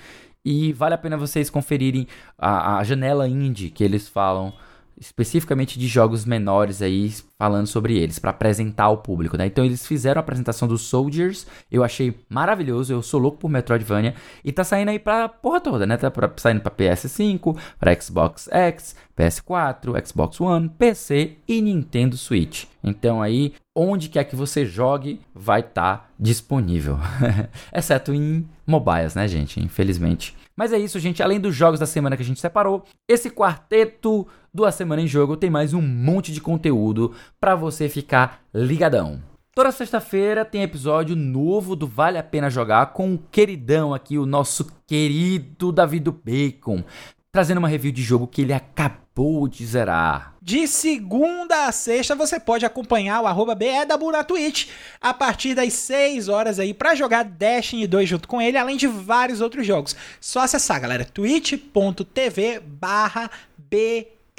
[0.45, 2.07] e vale a pena vocês conferirem
[2.37, 4.53] a, a janela indie que eles falam
[4.99, 9.45] especificamente de jogos menores aí, falando sobre eles, para apresentar ao público, né?
[9.45, 14.15] Então eles fizeram a apresentação dos Soldiers, eu achei maravilhoso, eu sou louco por Metroidvania,
[14.43, 15.97] e tá saindo aí pra porra toda, né?
[15.97, 22.65] Tá pra, saindo pra PS5, pra Xbox X, PS4, Xbox One, PC e Nintendo Switch.
[22.83, 26.97] Então aí, onde quer que você jogue, vai estar tá disponível.
[27.73, 29.59] Exceto em mobiles, né, gente?
[29.59, 30.35] Infelizmente.
[30.55, 31.23] Mas é isso, gente.
[31.23, 35.07] Além dos jogos da semana que a gente separou, esse quarteto do A Semana em
[35.07, 39.21] Jogo tem mais um monte de conteúdo para você ficar ligadão.
[39.55, 44.25] Toda sexta-feira tem episódio novo do Vale a Pena Jogar com o queridão aqui, o
[44.25, 46.83] nosso querido Davi do Bacon,
[47.33, 50.35] trazendo uma review de jogo que ele acabou de zerar.
[50.39, 54.69] De segunda a sexta você pode acompanhar o arroba BEDABU na Twitch
[55.01, 58.85] a partir das 6 horas aí para jogar Destiny 2 junto com ele, além de
[58.85, 59.95] vários outros jogos.
[60.21, 64.29] Só acessar, galera, twitch.tv barra BEDABU.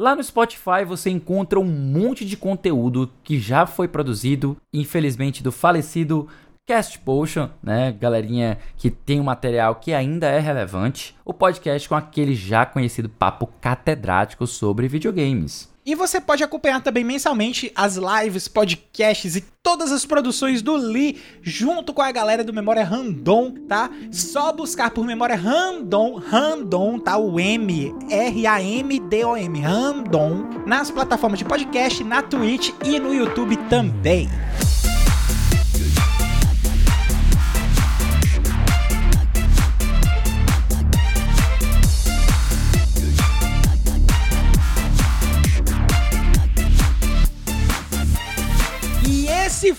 [0.00, 5.50] Lá no Spotify você encontra um monte de conteúdo que já foi produzido, infelizmente, do
[5.50, 6.28] falecido
[6.68, 11.94] Cast Potion, né, galerinha que tem um material que ainda é relevante, o podcast com
[11.94, 15.72] aquele já conhecido papo catedrático sobre videogames.
[15.86, 21.18] E você pode acompanhar também mensalmente as lives, podcasts e todas as produções do Lee
[21.40, 23.88] junto com a galera do Memória Random, tá?
[24.12, 27.16] Só buscar por Memória Random, Random, tá?
[27.16, 34.28] O M, R-A-M-D-O-M, Random, nas plataformas de podcast, na Twitch e no YouTube também.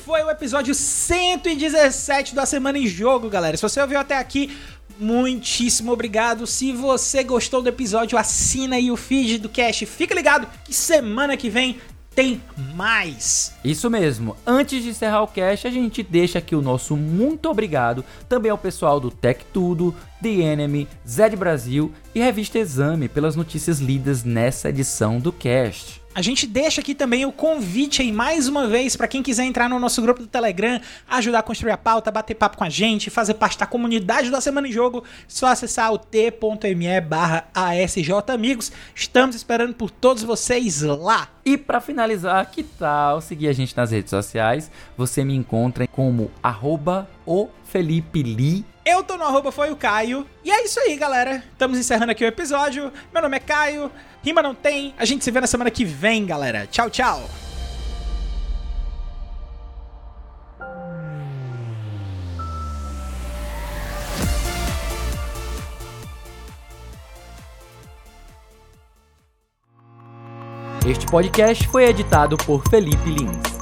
[0.09, 3.55] Foi o episódio 117 da Semana em Jogo, galera.
[3.55, 4.57] Se você ouviu até aqui,
[4.99, 6.47] muitíssimo obrigado.
[6.47, 9.83] Se você gostou do episódio, assina aí o feed do Cash.
[9.85, 11.77] Fica ligado que semana que vem
[12.15, 12.41] tem
[12.73, 13.53] mais.
[13.63, 14.35] Isso mesmo.
[14.47, 18.57] Antes de encerrar o cast, a gente deixa aqui o nosso muito obrigado também ao
[18.57, 24.69] pessoal do Tech Tudo, The Enemy, Zed Brasil e Revista Exame pelas notícias lidas nessa
[24.69, 25.98] edição do cast.
[26.19, 29.69] A gente deixa aqui também o convite aí mais uma vez para quem quiser entrar
[29.69, 30.77] no nosso grupo do Telegram,
[31.09, 34.41] ajudar a construir a pauta, bater papo com a gente, fazer parte da comunidade da
[34.41, 37.47] Semana em Jogo, só acessar o t.me barra
[38.33, 38.69] Amigos.
[38.93, 41.29] Estamos esperando por todos vocês lá.
[41.45, 44.69] E para finalizar, que tal seguir a gente nas redes sociais?
[44.97, 50.25] Você me encontra como arroba o Felipe Lee eu tô no arroba foi o Caio.
[50.43, 51.43] E é isso aí, galera.
[51.51, 52.91] Estamos encerrando aqui o episódio.
[53.13, 53.91] Meu nome é Caio.
[54.23, 54.93] Rima não tem.
[54.97, 56.67] A gente se vê na semana que vem, galera.
[56.67, 57.29] Tchau, tchau.
[70.87, 73.58] Este podcast foi editado por Felipe Lins.